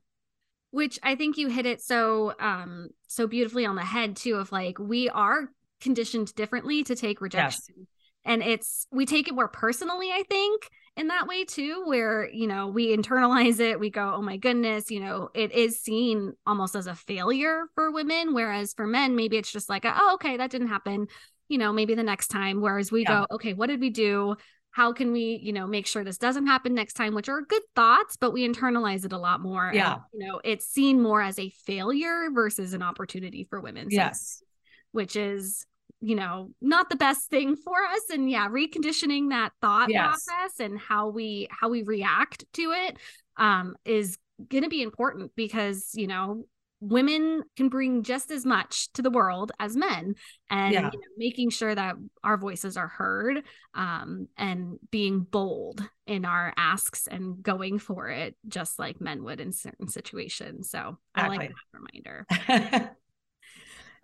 [0.72, 4.52] Which i think you hit it so um so beautifully on the head too of
[4.52, 7.88] like we are conditioned differently to take rejection yes
[8.28, 12.48] and it's we take it more personally i think in that way too where you
[12.48, 16.76] know we internalize it we go oh my goodness you know it is seen almost
[16.76, 20.52] as a failure for women whereas for men maybe it's just like oh okay that
[20.52, 21.08] didn't happen
[21.50, 22.62] you know maybe the next time.
[22.62, 23.22] Whereas we yeah.
[23.22, 24.36] go okay what did we do?
[24.72, 27.16] How can we you know make sure this doesn't happen next time?
[27.16, 29.94] Which are good thoughts but we internalize it a lot more yeah.
[29.94, 34.42] and, you know it's seen more as a failure versus an opportunity for women yes.
[34.92, 35.66] Which is
[36.02, 40.26] you know not the best thing for us and yeah reconditioning that thought yes.
[40.26, 42.98] process and how we how we react to it
[43.38, 44.18] um is
[44.50, 46.46] going to be important because you know
[46.80, 50.14] women can bring just as much to the world as men
[50.50, 50.82] and yeah.
[50.82, 56.54] you know, making sure that our voices are heard um, and being bold in our
[56.56, 61.38] asks and going for it just like men would in certain situations so exactly.
[61.38, 61.80] i like that
[62.54, 62.92] reminder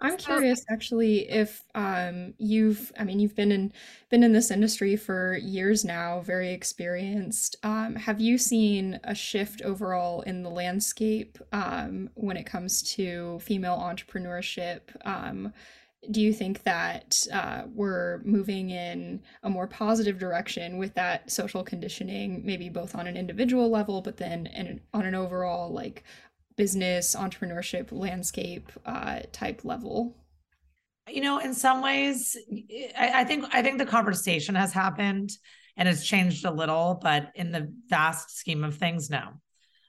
[0.04, 3.72] I'm curious actually if um, you've I mean you've been in
[4.10, 7.56] been in this industry for years now, very experienced.
[7.64, 13.40] Um, have you seen a shift overall in the landscape um, when it comes to
[13.40, 14.82] female entrepreneurship?
[15.06, 15.54] Um,
[16.12, 21.64] do you think that uh, we're moving in a more positive direction with that social
[21.64, 26.04] conditioning, maybe both on an individual level, but then in, on an overall like
[26.56, 30.18] business entrepreneurship landscape uh, type level?
[31.08, 32.38] You know in some ways
[32.98, 35.32] I, I, think i think the conversation has happened
[35.76, 39.34] and it's changed a little but in the vast scheme of things no.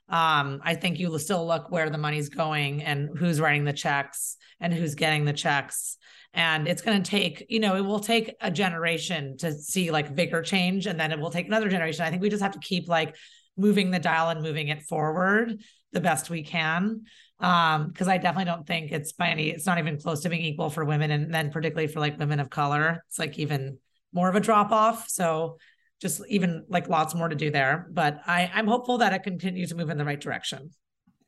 [0.09, 4.39] Um, i think you still look where the money's going and who's writing the checks
[4.61, 5.99] and who's getting the checks.
[6.33, 10.15] And it's going to take you know it will take a generation to see like
[10.15, 12.05] bigger change and then it will take another generation.
[12.05, 13.15] I think we just have to keep like
[13.57, 15.63] moving the dial and moving it forward
[15.95, 17.03] the best we can
[17.41, 20.45] um because i definitely don't think it's by any it's not even close to being
[20.45, 23.79] equal for women and then particularly for like women of color it's like even
[24.15, 25.09] more of a drop off.
[25.09, 25.59] So
[26.01, 27.89] just even like lots more to do there.
[27.91, 30.71] But i i'm hopeful that it continues to move in the right direction.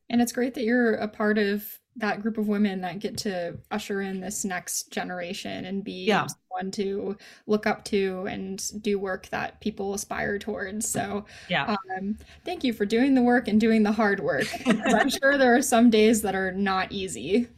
[0.09, 1.65] And it's great that you're a part of
[1.99, 6.27] that group of women that get to usher in this next generation and be yeah.
[6.27, 10.89] someone to look up to and do work that people aspire towards.
[10.89, 11.77] So, yeah.
[11.99, 14.47] Um, thank you for doing the work and doing the hard work.
[14.67, 17.49] I'm sure there are some days that are not easy.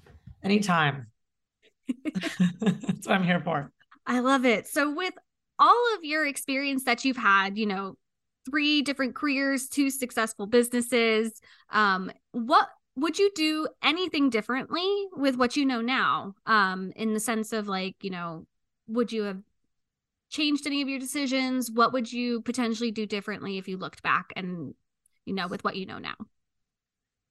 [0.43, 1.09] Anytime.
[2.61, 3.73] That's what I'm here for.
[4.07, 4.69] I love it.
[4.69, 5.15] So, with
[5.59, 7.97] all of your experience that you've had, you know,
[8.49, 12.69] three different careers, two successful businesses, um, what
[13.01, 17.69] would you do anything differently with what you know now um in the sense of
[17.69, 18.47] like you know
[18.89, 19.39] would you have
[20.31, 21.71] changed any of your decisions?
[21.71, 24.75] What would you potentially do differently if you looked back and,
[25.25, 26.15] you know, with what you know now?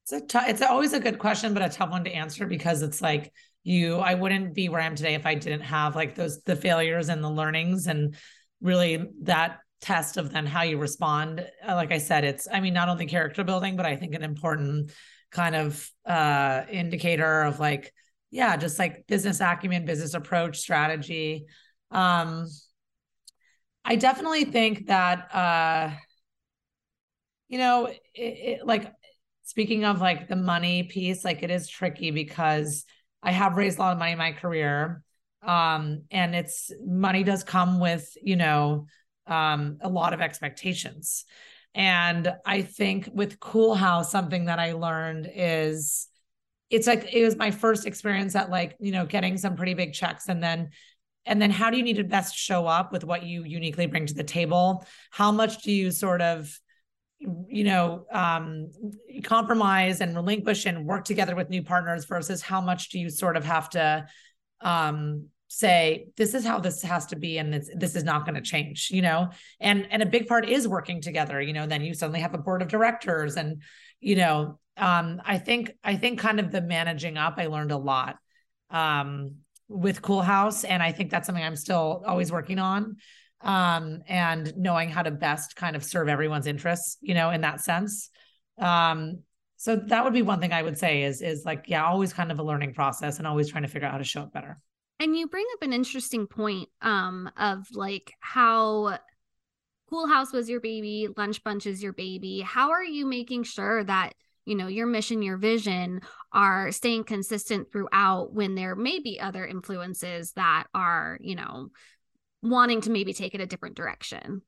[0.04, 2.82] It's a t- it's always a good question, but a tough one to answer because
[2.82, 6.14] it's like you, I wouldn't be where I am today if I didn't have like
[6.14, 8.16] those, the failures and the learnings and
[8.60, 11.46] really that test of then how you respond.
[11.66, 14.24] Uh, like I said, it's, I mean, not only character building, but I think an
[14.24, 14.92] important
[15.30, 17.92] kind of uh indicator of like,
[18.30, 21.46] yeah, just like business acumen, business approach, strategy.
[21.90, 22.46] Um,
[23.84, 25.90] I definitely think that uh,
[27.48, 28.92] you know, it, it, like
[29.42, 32.84] speaking of like the money piece, like it is tricky because
[33.22, 35.02] I have raised a lot of money in my career.
[35.42, 38.86] Um, and it's money does come with, you know,
[39.26, 41.24] um, a lot of expectations.
[41.78, 46.08] And I think with Coolhaus, something that I learned is
[46.70, 49.94] it's like it was my first experience at like, you know, getting some pretty big
[49.94, 50.70] checks and then
[51.24, 54.06] and then how do you need to best show up with what you uniquely bring
[54.06, 54.84] to the table?
[55.10, 56.58] How much do you sort of
[57.20, 58.70] you know um,
[59.22, 63.36] compromise and relinquish and work together with new partners versus how much do you sort
[63.36, 64.06] of have to
[64.62, 68.34] um, say this is how this has to be and this, this is not going
[68.34, 69.28] to change you know
[69.60, 72.38] and and a big part is working together you know then you suddenly have a
[72.38, 73.62] board of directors and
[74.00, 77.76] you know um, i think i think kind of the managing up i learned a
[77.76, 78.16] lot
[78.70, 79.36] um,
[79.68, 82.96] with Coolhaus and i think that's something i'm still always working on
[83.40, 87.60] um, and knowing how to best kind of serve everyone's interests, you know, in that
[87.60, 88.10] sense.
[88.58, 89.20] Um,
[89.56, 92.30] so that would be one thing I would say is is like, yeah, always kind
[92.30, 94.58] of a learning process and always trying to figure out how to show it better.
[95.00, 98.98] And you bring up an interesting point um, of like how
[99.90, 102.40] Coolhaus was your baby, Lunch Bunch is your baby.
[102.40, 106.00] How are you making sure that you know your mission your vision
[106.32, 111.68] are staying consistent throughout when there may be other influences that are you know
[112.42, 114.42] wanting to maybe take it a different direction.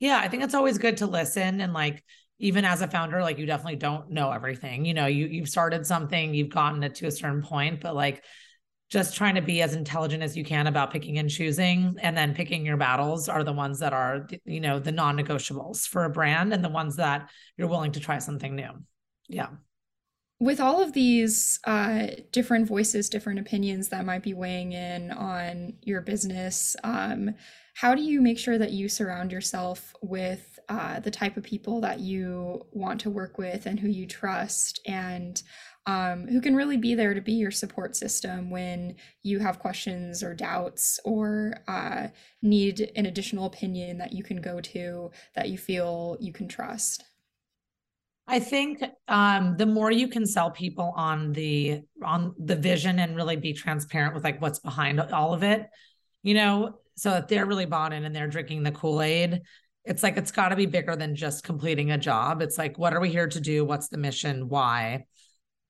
[0.00, 2.02] Yeah, I think it's always good to listen and like
[2.40, 4.84] even as a founder like you definitely don't know everything.
[4.84, 8.24] You know, you you've started something, you've gotten it to a certain point, but like
[8.90, 11.96] just trying to be as intelligent as you can about picking and choosing.
[12.00, 16.04] And then picking your battles are the ones that are you know the non-negotiables for
[16.04, 18.70] a brand and the ones that you're willing to try something new.
[19.28, 19.48] Yeah.
[20.40, 25.74] With all of these uh, different voices, different opinions that might be weighing in on
[25.82, 27.34] your business, um,
[27.74, 31.80] how do you make sure that you surround yourself with uh, the type of people
[31.80, 34.80] that you want to work with and who you trust?
[34.86, 35.42] And
[35.88, 40.22] um, who can really be there to be your support system when you have questions
[40.22, 42.08] or doubts or uh,
[42.42, 47.04] need an additional opinion that you can go to that you feel you can trust?
[48.26, 53.16] I think um, the more you can sell people on the on the vision and
[53.16, 55.68] really be transparent with like what's behind all of it,
[56.22, 59.40] you know, so that they're really bought in and they're drinking the Kool Aid.
[59.86, 62.42] It's like it's got to be bigger than just completing a job.
[62.42, 63.64] It's like what are we here to do?
[63.64, 64.50] What's the mission?
[64.50, 65.06] Why?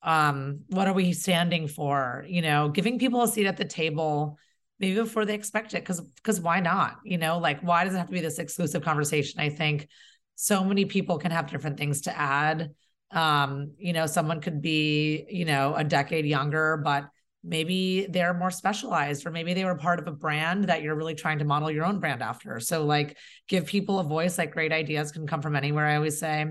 [0.03, 2.25] Um, what are we standing for?
[2.29, 4.39] You know, giving people a seat at the table
[4.81, 6.99] maybe before they expect it because because why not?
[7.05, 9.41] You know like why does it have to be this exclusive conversation?
[9.41, 9.89] I think
[10.35, 12.73] so many people can have different things to add.
[13.11, 17.09] Um you know someone could be you know a decade younger but
[17.45, 21.15] maybe they're more specialized or maybe they were part of a brand that you're really
[21.15, 22.61] trying to model your own brand after.
[22.61, 23.17] So like
[23.49, 26.47] give people a voice like great ideas can come from anywhere i always say.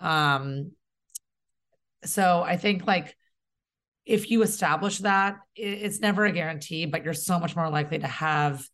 [0.00, 0.72] Um
[2.04, 3.16] so i think like
[4.06, 8.06] if you establish that it's never a guarantee but you're so much more likely to
[8.06, 8.66] have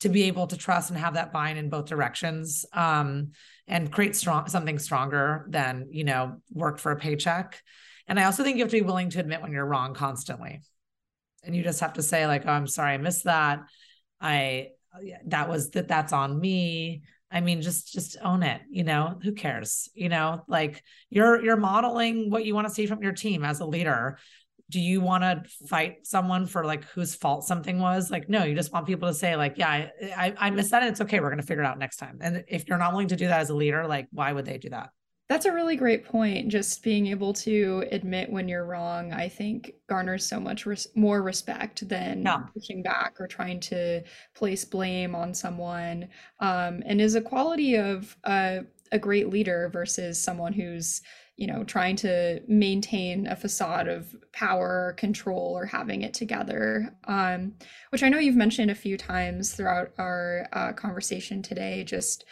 [0.00, 3.32] to be able to trust and have that buy-in in both directions um,
[3.66, 7.60] and create strong something stronger than you know work for a paycheck.
[8.06, 10.62] And i also think you have to be willing to admit when you're wrong constantly.
[11.44, 13.60] And you just have to say like oh i'm sorry i missed that.
[14.20, 14.68] I
[15.26, 19.32] that was that that's on me i mean just just own it you know who
[19.32, 19.88] cares?
[19.94, 23.60] You know like you're you're modeling what you want to see from your team as
[23.60, 24.18] a leader.
[24.70, 28.10] Do you want to fight someone for like whose fault something was?
[28.10, 30.82] Like no you just want people to say like yeah i i, I missed that
[30.82, 32.18] and it's okay we're to figure it out next time.
[32.20, 34.58] And if you're not willing to do that as a leader like why would they
[34.58, 34.90] do that
[35.28, 39.72] that's a really great point just being able to admit when you're wrong i think
[39.88, 42.38] garners so much res- more respect than yeah.
[42.54, 44.02] pushing back or trying to
[44.34, 46.08] place blame on someone
[46.40, 48.60] um, and is a quality of a,
[48.92, 51.02] a great leader versus someone who's
[51.38, 57.54] you know, trying to maintain a facade of power, control, or having it together, um,
[57.90, 62.24] which I know you've mentioned a few times throughout our uh, conversation today, just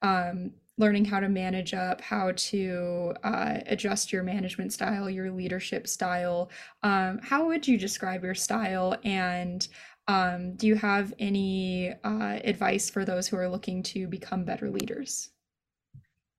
[0.00, 5.86] um, learning how to manage up, how to uh, adjust your management style, your leadership
[5.86, 6.50] style.
[6.82, 8.96] Um, how would you describe your style?
[9.04, 9.66] And
[10.08, 14.68] Um, do you have any uh, advice for those who are looking to become better
[14.68, 15.30] leaders?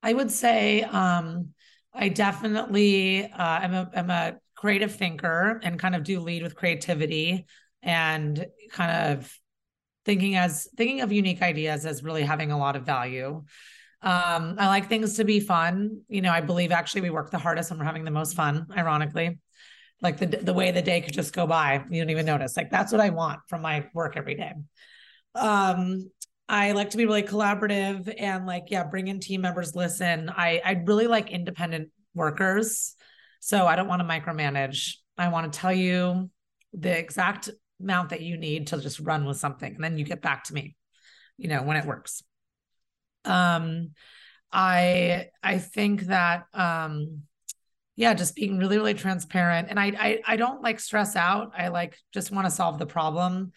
[0.02, 1.50] I would say um,
[1.94, 6.56] I definitely uh, am a am a creative thinker and kind of do lead with
[6.56, 7.46] creativity
[7.82, 9.40] and kind of
[10.06, 13.44] thinking as thinking of unique ideas as really having a lot of value.
[14.04, 16.02] Um, I like things to be fun.
[16.10, 18.68] You know, I believe actually we work the hardest when we're having the most fun,
[18.76, 19.40] ironically.
[20.02, 22.58] Like the the way the day could just go by, you don't even notice.
[22.58, 24.52] Like that's what I want from my work every day.
[25.36, 26.12] Um,
[26.50, 30.30] I like to be really collaborative and like, yeah, bring in team members, listen.
[30.30, 32.96] I I really like independent workers.
[33.40, 34.96] So I don't want to micromanage.
[35.18, 36.30] I want to tell you
[36.74, 37.50] the exact
[37.80, 40.54] amount that you need to just run with something and then you get back to
[40.54, 40.76] me
[41.38, 42.24] you know when it works
[43.26, 43.92] um
[44.52, 47.22] i i think that um
[47.96, 51.70] yeah just being really really transparent and I, I i don't like stress out i
[51.70, 53.52] like just want to solve the problem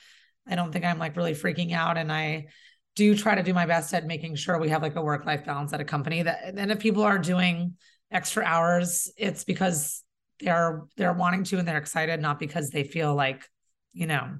[0.47, 2.47] i don't think i'm like really freaking out and i
[2.95, 5.45] do try to do my best at making sure we have like a work life
[5.45, 7.75] balance at a company that and if people are doing
[8.11, 10.03] extra hours it's because
[10.41, 13.43] they're they're wanting to and they're excited not because they feel like
[13.97, 14.37] you know,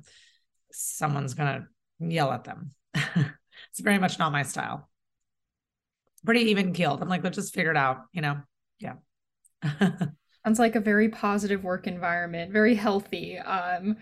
[0.71, 2.73] someone's going to yell at them.
[2.95, 4.89] it's very much not my style.
[6.27, 7.01] Pretty even keeled.
[7.01, 8.39] I'm like, let's just figure it out, you know?
[8.79, 8.95] Yeah.
[10.45, 13.39] Sounds like a very positive work environment, very healthy.
[13.39, 13.97] Um,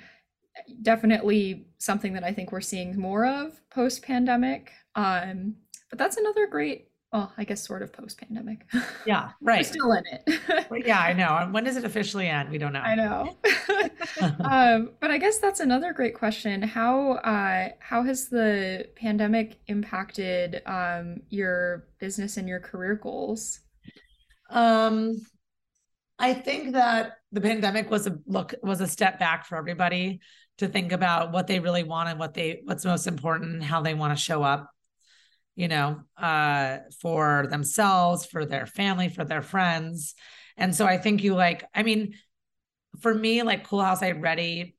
[0.82, 4.72] definitely something that I think we're seeing more of post pandemic.
[4.94, 5.56] Um,
[5.90, 8.66] but that's another great well, I guess sort of post pandemic.
[9.06, 9.60] Yeah, right.
[9.60, 10.84] We're still in it.
[10.84, 11.48] yeah, I know.
[11.52, 12.50] When does it officially end?
[12.50, 12.80] We don't know.
[12.80, 13.36] I know.
[14.44, 16.60] um, but I guess that's another great question.
[16.60, 23.60] How uh, how has the pandemic impacted um, your business and your career goals?
[24.50, 25.14] Um,
[26.18, 30.20] I think that the pandemic was a look was a step back for everybody
[30.58, 33.94] to think about what they really want and what they what's most important, how they
[33.94, 34.73] want to show up
[35.56, 40.14] you know, uh, for themselves, for their family, for their friends.
[40.56, 42.14] And so I think you like, I mean,
[43.00, 44.76] for me, like Coolhaus, I ready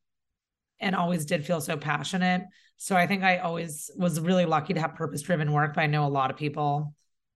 [0.80, 2.44] and always did feel so passionate.
[2.78, 5.76] So I think I always was really lucky to have purpose driven work.
[5.76, 6.94] But I know a lot of people,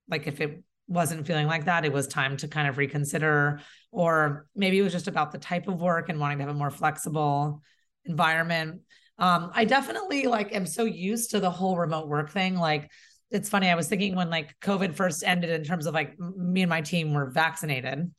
[0.08, 3.60] like if it wasn't feeling like that, it was time to kind of reconsider,
[3.90, 6.58] or maybe it was just about the type of work and wanting to have a
[6.58, 7.62] more flexible
[8.04, 8.82] environment.
[9.18, 12.56] Um, I definitely like am so used to the whole remote work thing.
[12.56, 12.90] Like
[13.30, 13.68] it's funny.
[13.68, 16.80] I was thinking when like COVID first ended, in terms of like me and my
[16.80, 18.10] team were vaccinated,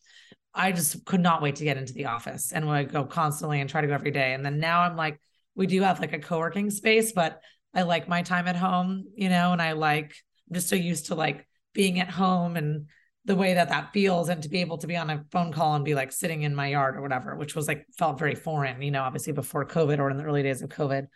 [0.53, 3.69] I just could not wait to get into the office and would go constantly and
[3.69, 4.33] try to go every day.
[4.33, 5.19] And then now I'm like,
[5.55, 7.41] we do have like a co working space, but
[7.73, 10.15] I like my time at home, you know, and I like,
[10.49, 12.87] I'm just so used to like being at home and
[13.25, 15.75] the way that that feels and to be able to be on a phone call
[15.75, 18.81] and be like sitting in my yard or whatever, which was like felt very foreign,
[18.81, 21.07] you know, obviously before COVID or in the early days of COVID.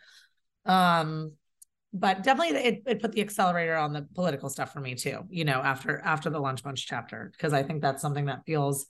[0.64, 1.32] Um,
[1.98, 5.44] but definitely it, it put the accelerator on the political stuff for me too you
[5.44, 8.86] know after after the lunch bunch chapter because i think that's something that feels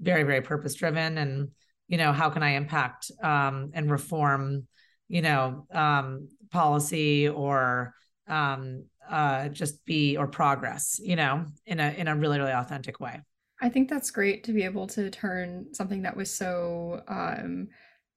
[0.00, 1.48] very very purpose driven and
[1.88, 4.66] you know how can i impact um, and reform
[5.08, 7.94] you know um, policy or
[8.28, 13.00] um, uh, just be or progress you know in a in a really really authentic
[13.00, 13.20] way.
[13.60, 17.68] I think that's great to be able to turn something that was so um,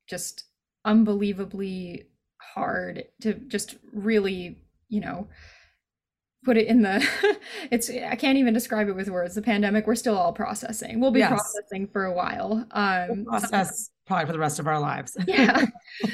[0.08, 0.46] just
[0.86, 2.06] unbelievably
[2.54, 4.58] hard to just really,
[4.90, 5.28] you know,
[6.46, 7.06] put it in the
[7.72, 9.36] it's i can't even describe it with words.
[9.36, 11.02] The pandemic we're still all processing.
[11.02, 11.30] We'll be yes.
[11.30, 12.66] processing for a while.
[12.72, 15.18] Um we'll process probably for the rest of our lives.
[15.28, 15.66] Yeah.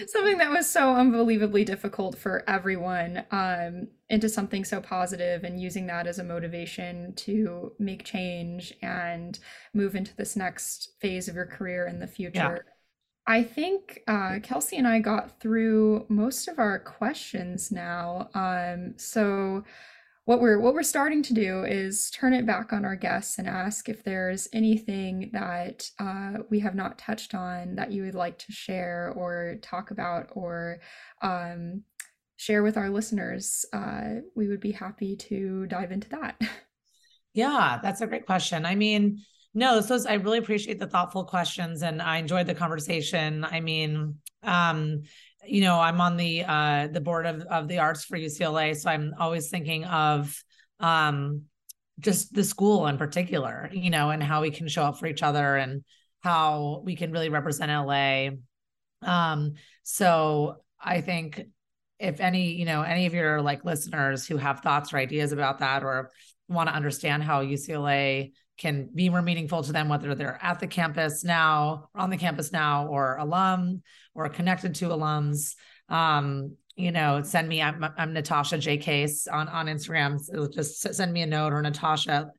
[0.07, 5.85] Something that was so unbelievably difficult for everyone um into something so positive and using
[5.87, 9.37] that as a motivation to make change and
[9.73, 12.65] move into this next phase of your career in the future.
[12.65, 12.71] yeah.
[13.27, 18.29] I think uh, Kelsey and I got through most of our questions now.
[18.33, 19.63] Um, so
[20.25, 23.47] what we're what we're starting to do is turn it back on our guests and
[23.47, 28.37] ask if there's anything that uh, we have not touched on that you would like
[28.39, 30.79] to share or talk about or
[31.21, 31.83] um,
[32.37, 33.65] share with our listeners.
[33.73, 36.39] Uh, we would be happy to dive into that.
[37.33, 38.65] Yeah, that's a great question.
[38.65, 39.23] I mean,
[39.53, 43.43] no, this was I really appreciate the thoughtful questions and I enjoyed the conversation.
[43.43, 45.01] I mean, um,
[45.45, 48.89] you know, I'm on the uh the board of, of the arts for UCLA, so
[48.89, 50.41] I'm always thinking of
[50.79, 51.43] um
[51.99, 55.23] just the school in particular, you know, and how we can show up for each
[55.23, 55.83] other and
[56.21, 58.29] how we can really represent LA.
[59.01, 61.41] Um, so I think
[61.99, 65.59] if any, you know, any of your like listeners who have thoughts or ideas about
[65.59, 66.11] that or
[66.47, 68.31] want to understand how UCLA
[68.61, 72.51] can be more meaningful to them, whether they're at the campus now, on the campus
[72.51, 73.81] now, or alum,
[74.13, 75.55] or connected to alums.
[75.89, 80.19] Um, you know, send me, I'm, I'm Natasha J Case on, on Instagram.
[80.19, 82.31] So just send me a note or Natasha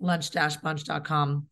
[0.00, 1.46] lunch-bunch.com.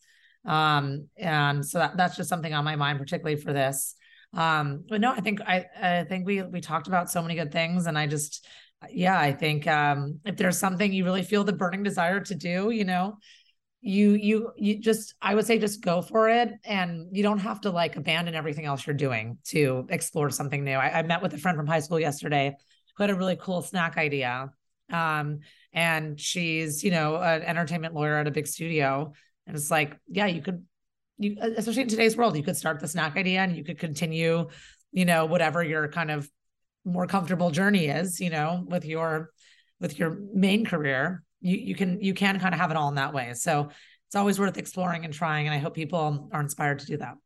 [0.46, 3.94] Um, and so that, that's just something on my mind, particularly for this.
[4.32, 7.52] Um, but no, I think, I, I think we, we talked about so many good
[7.52, 8.46] things and I just,
[8.90, 12.70] yeah, I think, um, if there's something you really feel the burning desire to do,
[12.70, 13.18] you know,
[13.86, 17.60] you you you just i would say just go for it and you don't have
[17.60, 20.72] to like abandon everything else you're doing to explore something new.
[20.72, 22.56] I, I met with a friend from high school yesterday
[22.96, 24.50] who had a really cool snack idea
[24.90, 25.40] um,
[25.74, 29.12] and she's you know an entertainment lawyer at a big studio
[29.46, 30.64] and it's like yeah you could
[31.18, 34.48] you especially in today's world you could start the snack idea and you could continue
[34.92, 36.30] you know whatever your kind of
[36.86, 39.30] more comfortable journey is you know with your
[39.78, 42.94] with your main career you you can you can kind of have it all in
[42.96, 43.34] that way.
[43.34, 43.68] So
[44.06, 45.46] it's always worth exploring and trying.
[45.46, 47.16] And I hope people are inspired to do that.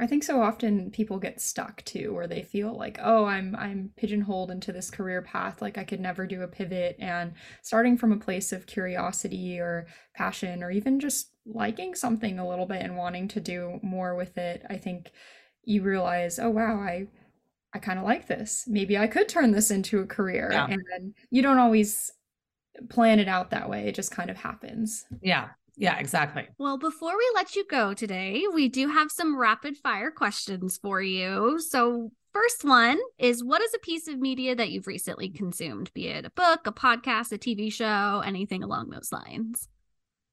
[0.00, 3.90] I think so often people get stuck too, where they feel like, oh, I'm I'm
[3.96, 6.96] pigeonholed into this career path, like I could never do a pivot.
[6.98, 12.48] And starting from a place of curiosity or passion, or even just liking something a
[12.48, 15.10] little bit and wanting to do more with it, I think
[15.64, 17.06] you realize, oh wow, I
[17.74, 18.64] I kind of like this.
[18.66, 20.48] Maybe I could turn this into a career.
[20.50, 20.66] Yeah.
[20.66, 22.10] And you don't always
[22.88, 23.86] plan it out that way.
[23.88, 25.04] It just kind of happens.
[25.22, 25.48] Yeah.
[25.76, 26.48] Yeah, exactly.
[26.58, 31.02] Well, before we let you go today, we do have some rapid fire questions for
[31.02, 31.58] you.
[31.60, 36.08] So, first one is what is a piece of media that you've recently consumed, be
[36.08, 39.68] it a book, a podcast, a TV show, anything along those lines?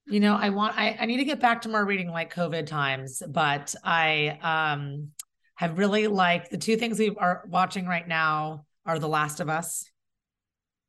[0.06, 2.68] You know, I want I, I need to get back to more reading like COVID
[2.68, 5.10] times, but I um
[5.56, 9.50] have really liked the two things we are watching right now are The Last of
[9.50, 9.91] Us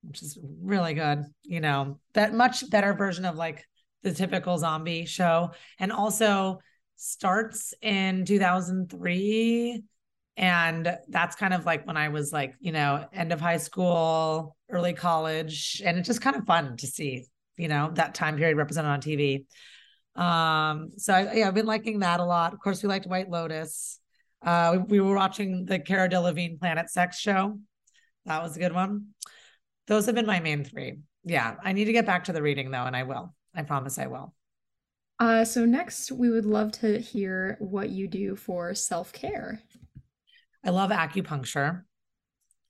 [0.02, 1.24] which is really good.
[1.42, 3.64] You know, that much better version of like
[4.02, 5.50] the typical zombie show.
[5.78, 6.58] And also
[6.96, 9.82] starts in 2003.
[10.36, 14.56] And that's kind of like when I was like, you know, end of high school,
[14.70, 15.82] early college.
[15.84, 17.26] And it's just kind of fun to see,
[17.56, 19.44] you know, that time period represented on TV.
[20.14, 22.52] Um, so I, yeah, I've been liking that a lot.
[22.52, 23.98] Of course, we liked White Lotus.
[24.44, 27.58] Uh, we, we were watching the Cara Delevingne Planet Sex show.
[28.24, 29.08] That was a good one.
[29.86, 30.98] Those have been my main three.
[31.24, 31.56] Yeah.
[31.62, 33.34] I need to get back to the reading though, and I will.
[33.54, 34.34] I promise I will.
[35.18, 39.60] Uh, so next, we would love to hear what you do for self care.
[40.64, 41.82] I love acupuncture.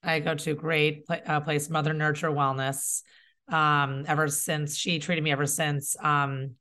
[0.02, 3.02] I go to a great uh, place, Mother Nurture Wellness.
[3.48, 6.56] Um, ever since she treated me, ever since um,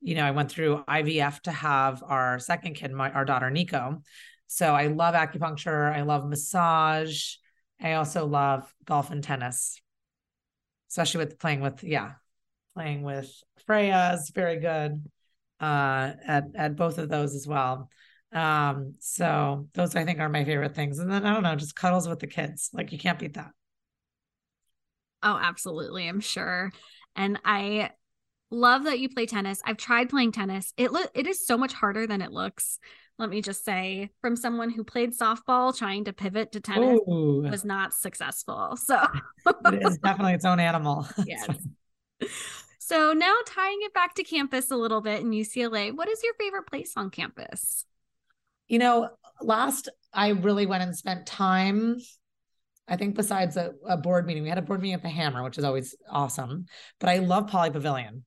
[0.00, 4.02] you know, I went through IVF to have our second kid, my our daughter Nico.
[4.46, 5.92] So I love acupuncture.
[5.92, 7.34] I love massage.
[7.80, 9.80] I also love golf and tennis
[10.90, 12.12] especially with playing with yeah
[12.74, 13.30] playing with
[13.66, 15.02] freya is very good
[15.60, 17.88] uh at at both of those as well.
[18.32, 20.98] Um so those i think are my favorite things.
[20.98, 22.70] And then i don't know just cuddles with the kids.
[22.72, 23.50] Like you can't beat that.
[25.22, 26.08] Oh absolutely.
[26.08, 26.72] I'm sure.
[27.14, 27.90] And i
[28.50, 29.60] love that you play tennis.
[29.64, 30.72] I've tried playing tennis.
[30.76, 32.78] It lo- it is so much harder than it looks
[33.18, 37.46] let me just say, from someone who played softball, trying to pivot to tennis Ooh.
[37.50, 38.76] was not successful.
[38.76, 39.02] So
[39.46, 41.06] it is definitely its own animal.
[41.26, 41.48] yes.
[42.78, 46.34] So now tying it back to campus a little bit in UCLA, what is your
[46.34, 47.84] favorite place on campus?
[48.68, 49.08] You know,
[49.40, 51.96] last I really went and spent time.
[52.88, 55.42] I think besides a, a board meeting, we had a board meeting at the Hammer,
[55.42, 56.66] which is always awesome.
[57.00, 58.24] But I love Pauley Pavilion.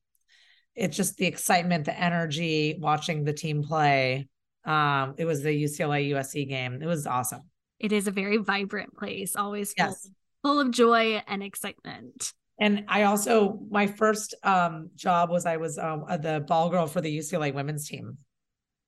[0.74, 4.28] It's just the excitement, the energy, watching the team play
[4.64, 6.80] um, it was the UCLA USC game.
[6.82, 7.42] It was awesome.
[7.78, 10.10] It is a very vibrant place, always full, yes.
[10.42, 12.32] full of joy and excitement.
[12.58, 17.00] And I also, my first um, job was I was um, the ball girl for
[17.00, 18.18] the UCLA women's team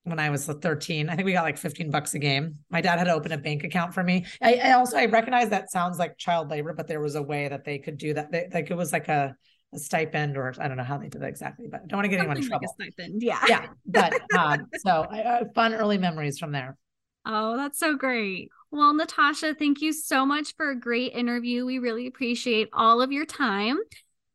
[0.05, 1.09] when I was 13.
[1.09, 2.53] I think we got like 15 bucks a game.
[2.71, 4.27] My dad had to open a bank account for me.
[4.43, 7.49] I, I also, I recognize that sounds like child labor, but there was a way
[7.49, 8.31] that they could do that.
[8.31, 9.35] They, like it was like a,
[9.73, 12.05] a stipend or I don't know how they did that exactly, but I don't want
[12.05, 12.75] to get anyone in trouble.
[12.79, 13.45] Like a stipend, yeah.
[13.49, 13.67] Yeah.
[13.87, 16.77] But um, so uh, fun early memories from there.
[17.25, 18.51] Oh, that's so great.
[18.71, 21.65] Well, Natasha, thank you so much for a great interview.
[21.65, 23.79] We really appreciate all of your time.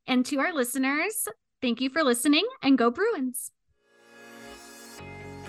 [0.07, 1.27] And to our listeners,
[1.61, 3.51] thank you for listening and go Bruins.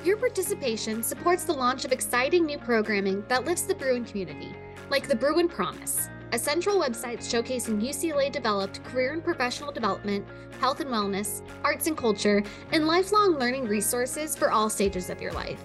[0.05, 4.55] Your participation supports the launch of exciting new programming that lifts the Bruin community,
[4.91, 10.27] like the Bruin Promise a central website showcasing UCLA developed career and professional development,
[10.61, 15.33] health and wellness, arts and culture, and lifelong learning resources for all stages of your
[15.33, 15.63] life.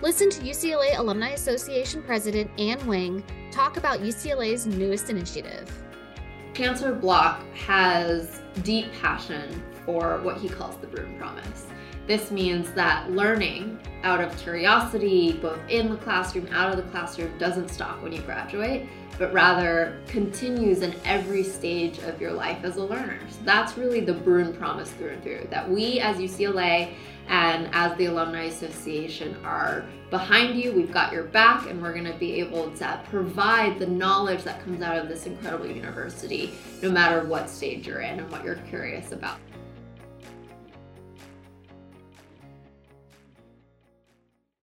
[0.00, 5.70] Listen to UCLA Alumni Association President Ann Wang talk about UCLA's newest initiative.
[6.54, 11.66] Chancellor Block has deep passion for what he calls the Bruin Promise.
[12.06, 17.36] This means that learning out of curiosity, both in the classroom, out of the classroom,
[17.38, 18.88] doesn't stop when you graduate,
[19.22, 23.20] but rather continues in every stage of your life as a learner.
[23.30, 26.94] So that's really the Bruin Promise through and through, that we as UCLA
[27.28, 30.72] and as the Alumni Association are behind you.
[30.72, 34.60] We've got your back, and we're going to be able to provide the knowledge that
[34.64, 38.56] comes out of this incredible university, no matter what stage you're in and what you're
[38.56, 39.38] curious about.